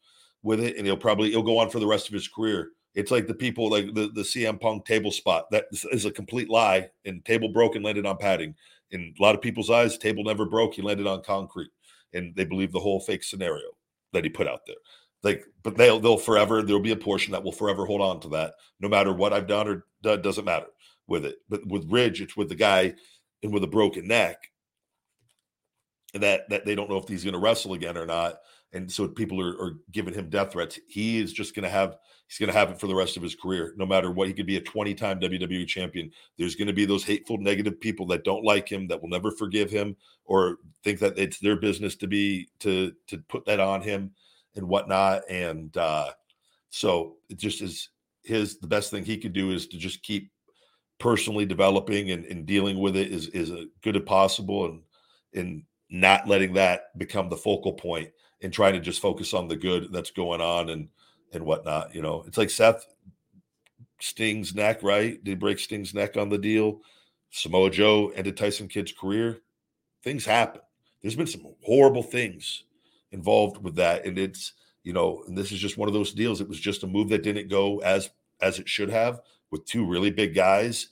[0.43, 0.77] with it.
[0.77, 2.69] And he'll probably he'll go on for the rest of his career.
[2.93, 5.49] It's like the people like the, the CM Punk table spot.
[5.51, 6.89] That is a complete lie.
[7.05, 8.55] And table broke and landed on padding.
[8.91, 10.75] In a lot of people's eyes, table never broke.
[10.75, 11.71] He landed on concrete.
[12.13, 13.65] And they believe the whole fake scenario
[14.11, 14.75] that he put out there
[15.23, 18.29] like but they'll they'll forever there'll be a portion that will forever hold on to
[18.29, 20.67] that no matter what i've done or done doesn't matter
[21.07, 22.93] with it but with ridge it's with the guy
[23.41, 24.37] and with a broken neck
[26.13, 28.35] that that they don't know if he's going to wrestle again or not
[28.73, 31.97] and so people are, are giving him death threats he is just going to have
[32.27, 34.33] he's going to have it for the rest of his career no matter what he
[34.33, 38.05] could be a 20 time wwe champion there's going to be those hateful negative people
[38.05, 39.95] that don't like him that will never forgive him
[40.25, 44.11] or think that it's their business to be to to put that on him
[44.55, 45.23] and whatnot.
[45.29, 46.11] And uh,
[46.69, 47.89] so it just is
[48.23, 50.31] his the best thing he could do is to just keep
[50.99, 54.81] personally developing and, and dealing with it is is as good as possible and
[55.33, 58.09] and not letting that become the focal point
[58.43, 60.89] and trying to just focus on the good that's going on and
[61.31, 61.95] and whatnot.
[61.95, 62.85] You know, it's like Seth
[63.99, 65.23] Sting's neck, right?
[65.23, 66.81] Did break Sting's neck on the deal?
[67.31, 69.41] Samoa Joe ended Tyson Kidd's career.
[70.03, 70.61] Things happen.
[71.01, 72.65] There's been some horrible things
[73.11, 76.41] involved with that, and it's you know, and this is just one of those deals.
[76.41, 78.09] It was just a move that didn't go as
[78.41, 80.89] as it should have with two really big guys.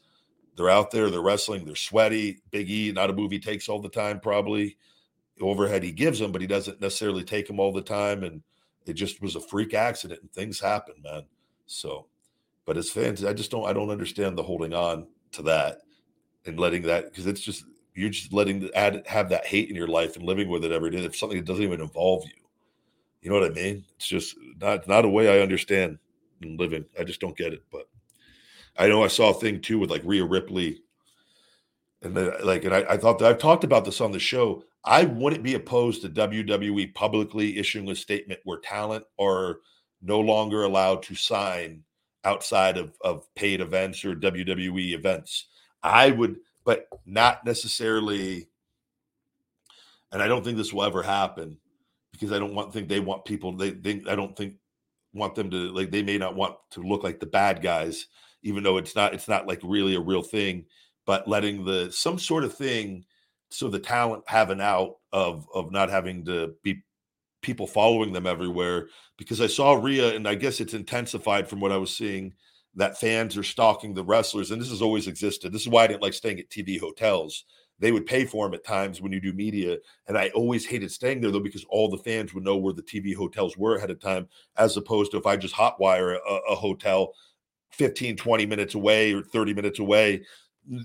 [0.56, 2.42] They're out there, they're wrestling, they're sweaty.
[2.52, 4.78] Big E, not a move he takes all the time, probably.
[5.42, 8.24] Overhead he gives them, but he doesn't necessarily take them all the time.
[8.24, 8.42] And
[8.86, 11.24] it just was a freak accident and things happen, man.
[11.66, 12.08] So,
[12.66, 15.80] but as fans, I just don't, I don't understand the holding on to that
[16.46, 19.88] and letting that because it's just you're just letting add have that hate in your
[19.88, 21.00] life and living with it every day.
[21.00, 22.42] If something that doesn't even involve you,
[23.22, 23.86] you know what I mean?
[23.96, 26.00] It's just not not a way I understand
[26.42, 26.86] living.
[27.00, 27.64] I just don't get it.
[27.72, 27.88] But
[28.78, 30.82] I know I saw a thing too with like Rhea Ripley,
[32.02, 34.64] and like, and I, I thought that I've talked about this on the show.
[34.84, 39.60] I wouldn't be opposed to WWE publicly issuing a statement where talent are
[40.02, 41.84] no longer allowed to sign
[42.24, 45.48] outside of, of paid events or WWE events.
[45.84, 48.48] I would, but not necessarily.
[50.12, 51.58] And I don't think this will ever happen
[52.12, 53.56] because I don't want think they want people.
[53.56, 54.56] They, they I don't think
[55.14, 55.92] want them to like.
[55.92, 58.08] They may not want to look like the bad guys
[58.44, 60.66] even though it's not it's not like really a real thing
[61.06, 63.06] but letting the some sort of thing
[63.50, 66.84] so the talent have an out of of not having to be
[67.42, 68.88] people following them everywhere
[69.18, 72.34] because I saw Rhea and I guess it's intensified from what I was seeing
[72.76, 75.52] that fans are stalking the wrestlers and this has always existed.
[75.52, 77.46] This is why I didn't like staying at TV hotels.
[77.80, 79.78] They would pay for them at times when you do media
[80.08, 82.84] and I always hated staying there though because all the fans would know where the
[82.84, 86.56] TV hotels were ahead of time as opposed to if I just hotwire a, a
[86.56, 87.14] hotel
[87.72, 90.24] 15 20 minutes away or 30 minutes away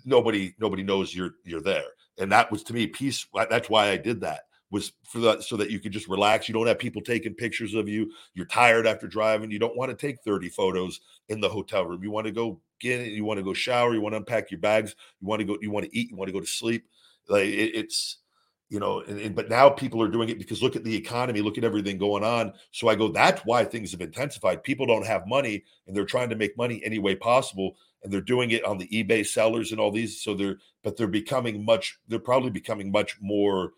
[0.05, 1.85] nobody nobody knows you're you're there.
[2.19, 5.57] And that was to me peace that's why i did that was for that so
[5.57, 6.49] that you could just relax.
[6.49, 8.11] You don't have people taking pictures of you.
[8.35, 9.51] You're tired after driving.
[9.51, 12.03] You don't want to take 30 photos in the hotel room.
[12.03, 13.13] You want to go get it.
[13.13, 13.95] You want to go shower.
[13.95, 14.95] You want to unpack your bags.
[15.21, 16.11] You want to go you want to eat.
[16.11, 16.87] You want to go to sleep.
[17.29, 18.19] Like it, it's
[18.69, 21.43] you know and, and, but now people are doing it because look at the economy.
[21.43, 22.53] Look at everything going on.
[22.73, 24.65] So i go that's why things have intensified.
[24.65, 28.21] People don't have money and they're trying to make money any way possible and they're
[28.21, 31.99] doing it on the ebay sellers and all these so they're but they're becoming much
[32.09, 33.73] they're probably becoming much more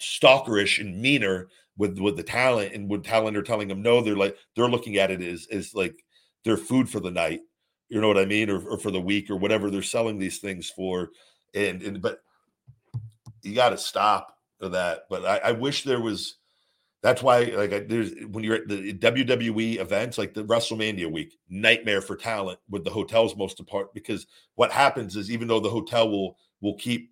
[0.00, 4.16] stalkerish and meaner with with the talent and when talent are telling them no they're
[4.16, 6.04] like they're looking at it as as like
[6.44, 7.40] their food for the night
[7.88, 10.38] you know what i mean or, or for the week or whatever they're selling these
[10.38, 11.10] things for
[11.54, 12.20] and and but
[13.42, 14.32] you got to stop
[14.70, 15.04] that.
[15.10, 16.36] But I, I, wish there was.
[17.02, 22.00] That's why, like, there's when you're at the WWE events, like the WrestleMania week, nightmare
[22.00, 23.92] for talent with the hotels most apart.
[23.92, 27.10] Because what happens is, even though the hotel will will keep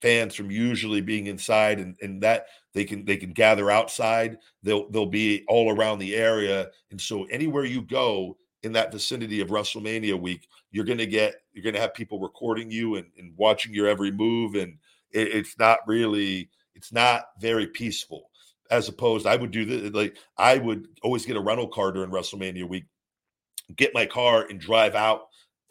[0.00, 4.88] fans from usually being inside, and, and that they can they can gather outside, they'll
[4.90, 9.48] they'll be all around the area, and so anywhere you go in that vicinity of
[9.48, 13.88] WrestleMania week, you're gonna get you're gonna have people recording you and, and watching your
[13.88, 14.78] every move and
[15.10, 18.30] it, it's not really it's not very peaceful
[18.70, 22.10] as opposed i would do this like i would always get a rental car during
[22.10, 22.84] wrestlemania week
[23.76, 25.22] get my car and drive out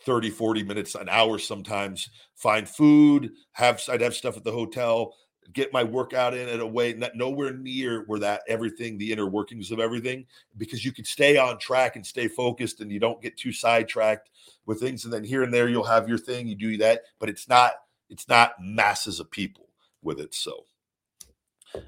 [0.05, 5.13] 30 40 minutes an hour sometimes find food have i'd have stuff at the hotel
[5.53, 9.27] get my workout in at a way not nowhere near where that everything the inner
[9.27, 10.25] workings of everything
[10.57, 14.29] because you can stay on track and stay focused and you don't get too sidetracked
[14.65, 17.29] with things and then here and there you'll have your thing you do that but
[17.29, 17.75] it's not
[18.09, 19.69] it's not masses of people
[20.01, 20.33] with it.
[20.33, 20.65] So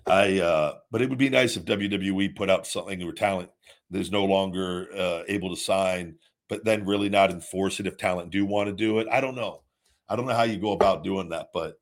[0.06, 3.50] I, uh, but it would be nice if WWE put out something where talent
[3.92, 6.16] is no longer uh, able to sign,
[6.48, 9.08] but then really not enforce it if talent do want to do it.
[9.12, 9.62] I don't know.
[10.08, 11.80] I don't know how you go about doing that, but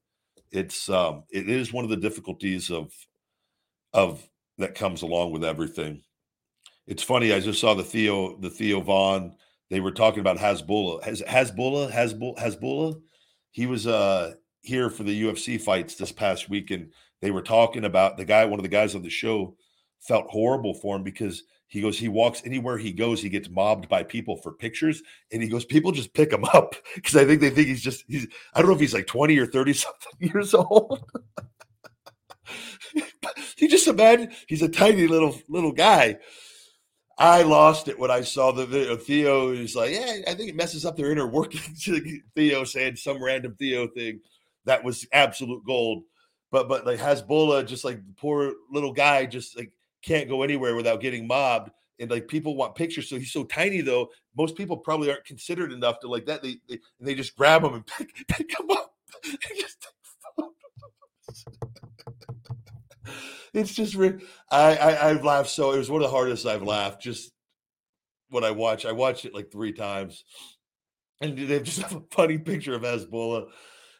[0.51, 2.93] it's um, it is one of the difficulties of
[3.93, 4.27] of
[4.57, 6.01] that comes along with everything.
[6.87, 7.33] It's funny.
[7.33, 9.35] I just saw the Theo the Theo Von.
[9.69, 11.03] They were talking about Hasbulla.
[11.03, 13.01] Has Hasbulla Hasbulla
[13.51, 16.91] he was uh here for the UFC fights this past week, and
[17.21, 18.45] they were talking about the guy.
[18.45, 19.55] One of the guys on the show
[19.99, 23.89] felt horrible for him because he goes, he walks anywhere he goes, he gets mobbed
[23.89, 25.01] by people for pictures,
[25.31, 28.03] and he goes, people just pick him up because I think they think he's just
[28.07, 28.27] he's.
[28.53, 31.03] I don't know if he's like twenty or thirty something years old.
[33.57, 36.17] he just imagine he's a tiny little little guy
[37.17, 38.95] I lost it when I saw the video.
[38.95, 41.89] Theo is like, yeah, I think it messes up their inner workings.
[42.35, 44.19] Theo saying some random Theo thing
[44.65, 46.03] that was absolute gold.
[46.51, 49.71] But but like Hasbulla, just like poor little guy, just like
[50.01, 51.71] can't go anywhere without getting mobbed.
[51.99, 54.09] And like people want pictures, so he's so tiny though.
[54.37, 56.43] Most people probably aren't considered enough to like that.
[56.43, 58.93] They they, they just grab him and pick, pick him up.
[63.53, 64.13] it's just I,
[64.51, 67.31] I I've laughed so it was one of the hardest I've laughed just
[68.29, 70.23] when I watch I watched it like three times
[71.21, 73.47] and they just have a funny picture of Hasbulla,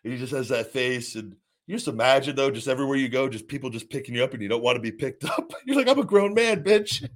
[0.04, 1.16] he just has that face.
[1.16, 1.36] And
[1.68, 4.42] you just imagine though, just everywhere you go, just people just picking you up, and
[4.42, 5.52] you don't want to be picked up.
[5.66, 7.08] You're like, I'm a grown man, bitch.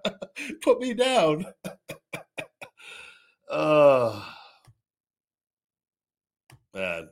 [0.62, 1.44] Put me down.
[3.50, 4.24] uh
[6.74, 7.10] man.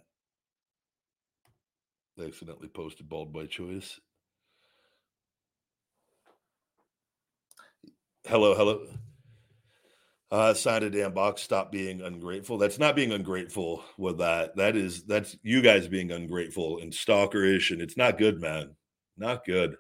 [2.18, 4.00] I accidentally posted bald by choice.
[8.26, 8.86] Hello, hello.
[10.32, 11.42] Uh, a damn box.
[11.42, 12.56] Stop being ungrateful.
[12.56, 14.56] That's not being ungrateful with that.
[14.56, 18.74] That is that's you guys being ungrateful and stalkerish, and it's not good, man.
[19.18, 19.76] Not good.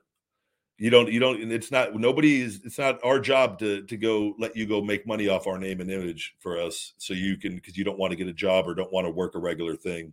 [0.76, 1.10] You don't.
[1.10, 1.40] You don't.
[1.40, 1.94] And it's not.
[1.94, 2.62] Nobody's.
[2.66, 5.80] It's not our job to to go let you go make money off our name
[5.80, 8.68] and image for us, so you can because you don't want to get a job
[8.68, 10.12] or don't want to work a regular thing.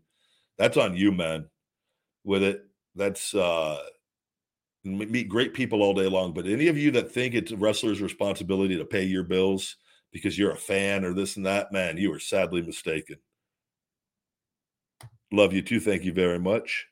[0.58, 1.50] That's on you, man.
[2.24, 2.62] With it,
[2.96, 3.78] that's uh
[4.86, 6.34] meet great people all day long.
[6.34, 9.76] But any of you that think it's wrestler's responsibility to pay your bills
[10.12, 13.18] because you're a fan or this and that, man, you are sadly mistaken.
[15.32, 15.80] Love you too.
[15.80, 16.88] Thank you very much.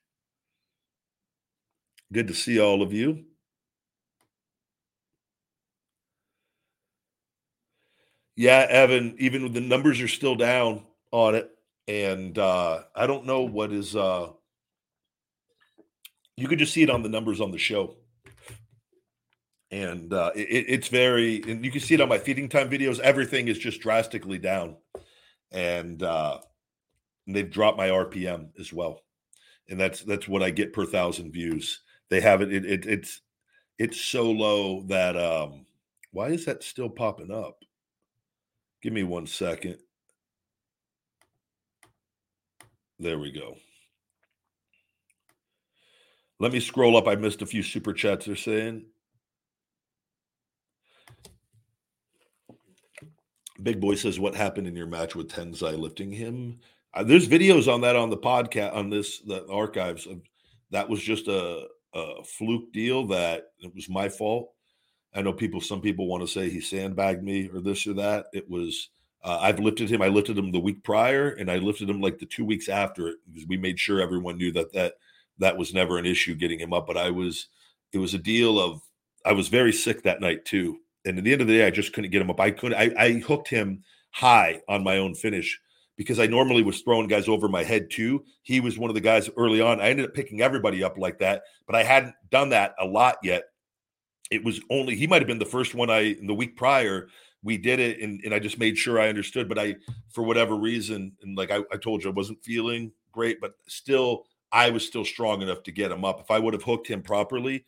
[2.14, 3.26] Good to see all of you.
[8.36, 11.50] Yeah, Evan, even the numbers are still down on it.
[11.88, 14.28] And uh, I don't know what is uh,
[16.36, 17.96] you could just see it on the numbers on the show
[19.72, 23.00] and uh, it, it's very and you can see it on my feeding time videos
[23.00, 24.76] everything is just drastically down.
[25.52, 26.40] And uh
[27.26, 29.02] they've dropped my rpm as well.
[29.70, 31.82] And that's that's what i get per thousand views.
[32.10, 33.22] They have it, it, it it's
[33.78, 35.66] it's so low that um
[36.12, 37.64] why is that still popping up?
[38.82, 39.78] Give me one second.
[43.00, 43.56] There we go.
[46.40, 47.08] Let me scroll up.
[47.08, 48.86] I missed a few super chats they're saying
[53.62, 56.60] Big Boy says, "What happened in your match with Tensai lifting him?"
[56.94, 60.06] Uh, there's videos on that on the podcast on this the archives.
[60.08, 60.22] Of,
[60.72, 63.08] that was just a, a fluke deal.
[63.08, 64.52] That it was my fault.
[65.14, 65.62] I know people.
[65.62, 68.28] Some people want to say he sandbagged me or this or that.
[68.34, 68.90] It was.
[69.24, 70.02] Uh, I've lifted him.
[70.02, 73.08] I lifted him the week prior, and I lifted him like the two weeks after
[73.08, 74.94] it because we made sure everyone knew that that
[75.40, 76.88] that was never an issue getting him up.
[76.88, 77.48] But I was.
[77.94, 78.82] It was a deal of.
[79.26, 81.72] I was very sick that night too, and at the end of the day, I
[81.72, 82.40] just couldn't get him up.
[82.40, 85.60] I could I, I hooked him high on my own finish
[85.96, 88.24] because I normally was throwing guys over my head too.
[88.44, 89.82] He was one of the guys early on.
[89.82, 93.18] I ended up picking everybody up like that, but I hadn't done that a lot
[93.24, 93.46] yet.
[94.30, 97.08] It was only he might have been the first one I in the week prior
[97.44, 99.48] we did it and, and I just made sure I understood.
[99.48, 99.76] But I,
[100.10, 104.26] for whatever reason, and like I, I told you, I wasn't feeling great, but still
[104.52, 106.20] I was still strong enough to get him up.
[106.20, 107.64] If I would have hooked him properly,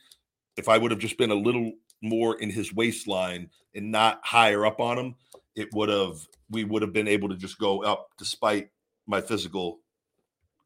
[0.58, 1.72] if I would have just been a little
[2.02, 5.16] more in his waistline and not higher up on him,
[5.56, 6.16] it would have
[6.50, 8.70] we would have been able to just go up despite
[9.06, 9.80] my physical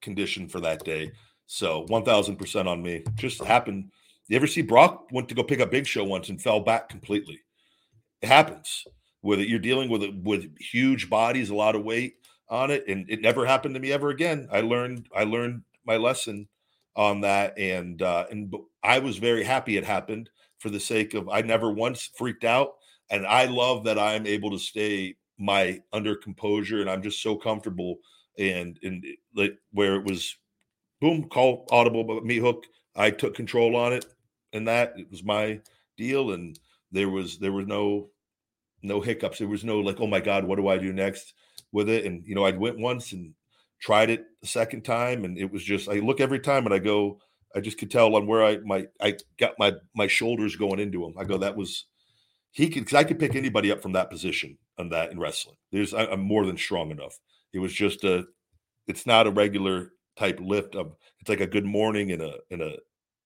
[0.02, 1.12] condition for that day.
[1.46, 3.04] So 1000% on me.
[3.16, 3.92] Just happened.
[4.28, 6.90] You ever see Brock went to go pick up Big Show once and fell back
[6.90, 7.40] completely?
[8.22, 8.86] It happens
[9.32, 9.48] it.
[9.48, 12.16] You're dealing with it with huge bodies, a lot of weight
[12.50, 14.48] on it, and it never happened to me ever again.
[14.52, 16.48] I learned I learned my lesson
[16.96, 18.54] on that, and uh, and
[18.84, 20.30] I was very happy it happened
[20.64, 22.76] for the sake of I never once freaked out.
[23.11, 27.36] And I love that I'm able to stay my under composure and I'm just so
[27.36, 27.97] comfortable
[28.39, 30.36] and and eh, like where it was
[31.01, 32.66] boom, call audible but me hook.
[32.95, 34.05] I took control on it
[34.53, 35.60] and that it was my
[35.98, 36.31] deal.
[36.31, 36.57] And
[36.91, 38.10] there was there was no
[38.81, 39.40] no hiccups.
[39.40, 41.34] There was no like, oh my God, what do I do next
[41.73, 42.06] with it?
[42.06, 43.34] And you know, I went once and
[43.81, 46.80] tried it the second time and it was just I look every time and I
[46.80, 47.19] go,
[47.56, 51.06] I just could tell on where I my I got my my shoulders going into
[51.06, 51.14] him.
[51.18, 51.86] I go, that was
[52.52, 55.56] he could because I could pick anybody up from that position on that in wrestling.
[55.72, 57.18] There's I, am more than strong enough.
[57.54, 58.26] It was just a
[58.88, 62.62] it's not a regular type lift of it's like a good morning in a in
[62.62, 62.74] a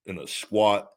[0.05, 0.87] in a squat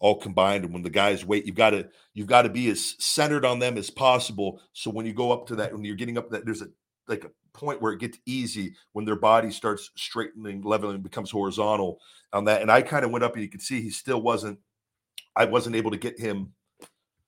[0.00, 2.94] all combined and when the guys wait you've got to you've got to be as
[2.98, 6.18] centered on them as possible so when you go up to that when you're getting
[6.18, 6.68] up that there's a
[7.08, 11.98] like a point where it gets easy when their body starts straightening, leveling, becomes horizontal
[12.32, 12.62] on that.
[12.62, 14.58] And I kind of went up and you could see he still wasn't,
[15.36, 16.52] I wasn't able to get him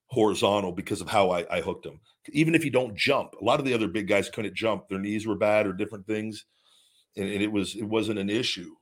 [0.07, 2.01] horizontal because of how I, I hooked him.
[2.31, 4.89] Even if you don't jump, a lot of the other big guys couldn't jump.
[4.89, 6.45] Their knees were bad or different things.
[7.17, 8.75] And, and it was, it wasn't an issue.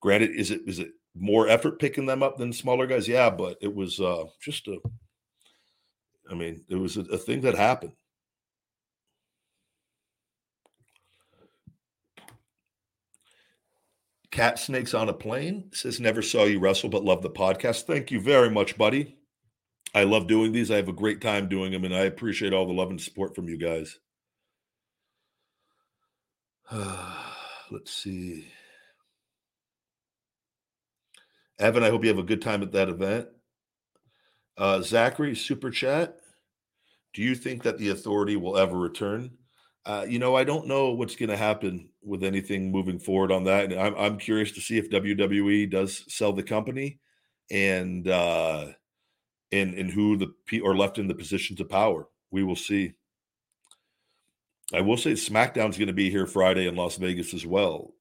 [0.00, 3.08] Granted, is it, is it more effort picking them up than smaller guys?
[3.08, 4.78] Yeah, but it was uh, just a,
[6.30, 7.92] I mean, it was a, a thing that happened.
[14.34, 17.82] Cat Snakes on a Plane says, Never saw you wrestle, but love the podcast.
[17.82, 19.16] Thank you very much, buddy.
[19.94, 20.72] I love doing these.
[20.72, 23.36] I have a great time doing them, and I appreciate all the love and support
[23.36, 23.96] from you guys.
[27.70, 28.48] Let's see.
[31.60, 33.28] Evan, I hope you have a good time at that event.
[34.58, 36.18] Uh, Zachary, super chat.
[37.12, 39.38] Do you think that the authority will ever return?
[39.86, 43.44] Uh, you know, I don't know what's going to happen with anything moving forward on
[43.44, 43.70] that.
[43.70, 47.00] And I'm, I'm curious to see if WWE does sell the company
[47.50, 48.68] and uh,
[49.52, 52.08] and and who the are left in the positions of power.
[52.30, 52.94] We will see.
[54.72, 57.92] I will say SmackDown's going to be here Friday in Las Vegas as well.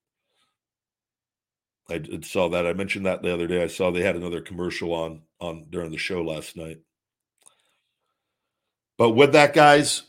[1.89, 2.65] I saw that.
[2.65, 3.61] I mentioned that the other day.
[3.61, 6.80] I saw they had another commercial on on during the show last night.
[8.97, 10.03] But with that, guys,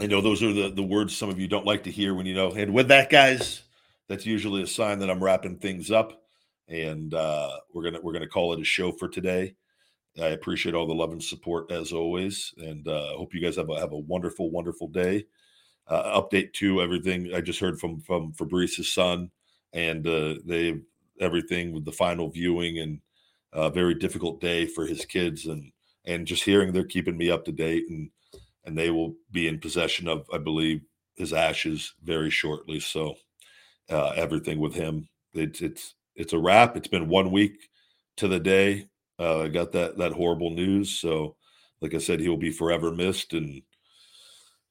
[0.00, 2.24] I know those are the, the words some of you don't like to hear when
[2.24, 2.52] you know.
[2.52, 3.64] And with that, guys,
[4.08, 6.22] that's usually a sign that I'm wrapping things up,
[6.68, 9.54] and uh, we're gonna we're gonna call it a show for today.
[10.18, 13.68] I appreciate all the love and support as always, and uh, hope you guys have
[13.68, 15.26] a have a wonderful, wonderful day.
[15.86, 19.30] Uh, update to everything I just heard from from Fabrice's son,
[19.74, 20.78] and uh, they
[21.20, 23.00] everything with the final viewing and
[23.52, 25.72] a very difficult day for his kids, and
[26.06, 28.10] and just hearing they're keeping me up to date and
[28.64, 30.82] and they will be in possession of, I believe,
[31.16, 32.80] his ashes very shortly.
[32.80, 33.14] So
[33.90, 36.76] uh, everything with him, it's it's it's a wrap.
[36.76, 37.68] It's been one week
[38.16, 38.88] to the day.
[39.18, 40.90] Uh, I got that that horrible news.
[40.98, 41.36] So,
[41.80, 43.62] like I said, he will be forever missed and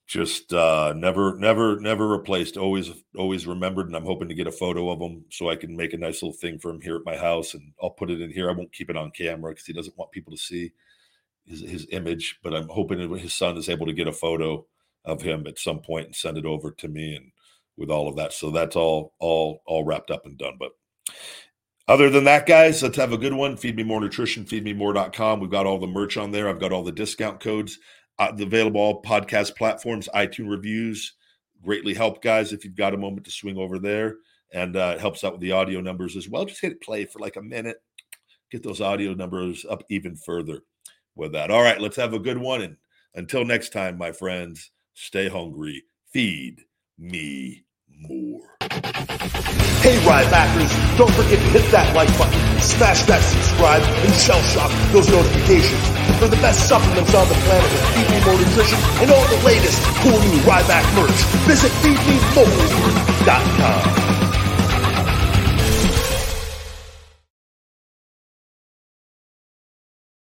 [0.10, 2.58] just uh, never, never, never replaced.
[2.58, 3.86] Always, always remembered.
[3.86, 6.24] And I'm hoping to get a photo of him so I can make a nice
[6.24, 7.54] little thing for him here at my house.
[7.54, 8.50] And I'll put it in here.
[8.50, 10.72] I won't keep it on camera because he doesn't want people to see
[11.50, 14.66] his, his image, but I'm hoping his son is able to get a photo
[15.04, 17.32] of him at some point and send it over to me and
[17.78, 18.34] with all of that.
[18.34, 20.58] So that's all all all wrapped up and done.
[20.60, 20.72] But
[21.88, 23.58] other than that, guys, let's have a good one.
[23.58, 25.40] Feed me more nutrition, feedmemore.com.
[25.40, 26.48] We've got all the merch on there.
[26.48, 27.80] I've got all the discount codes
[28.20, 31.14] uh, available all podcast platforms, iTunes reviews.
[31.64, 34.18] Greatly help, guys, if you've got a moment to swing over there.
[34.54, 36.46] And uh, it helps out with the audio numbers as well.
[36.46, 37.78] Just hit play for like a minute,
[38.52, 40.62] get those audio numbers up even further
[41.16, 41.52] with that.
[41.52, 42.62] All right, let's have a good one.
[42.62, 42.78] And
[43.14, 45.84] until next time, my friends, stay hungry.
[46.12, 46.62] Feed
[46.98, 48.58] me more.
[49.80, 54.72] Hey, Rybackers, don't forget to hit that like button, smash that subscribe, and shell shock
[54.92, 55.88] those notifications
[56.20, 59.40] for the best supplements on the planet with Feed Me More Nutrition and all the
[59.48, 61.16] latest cool new Ryback merch.
[61.48, 62.60] Visit feedmemore.com.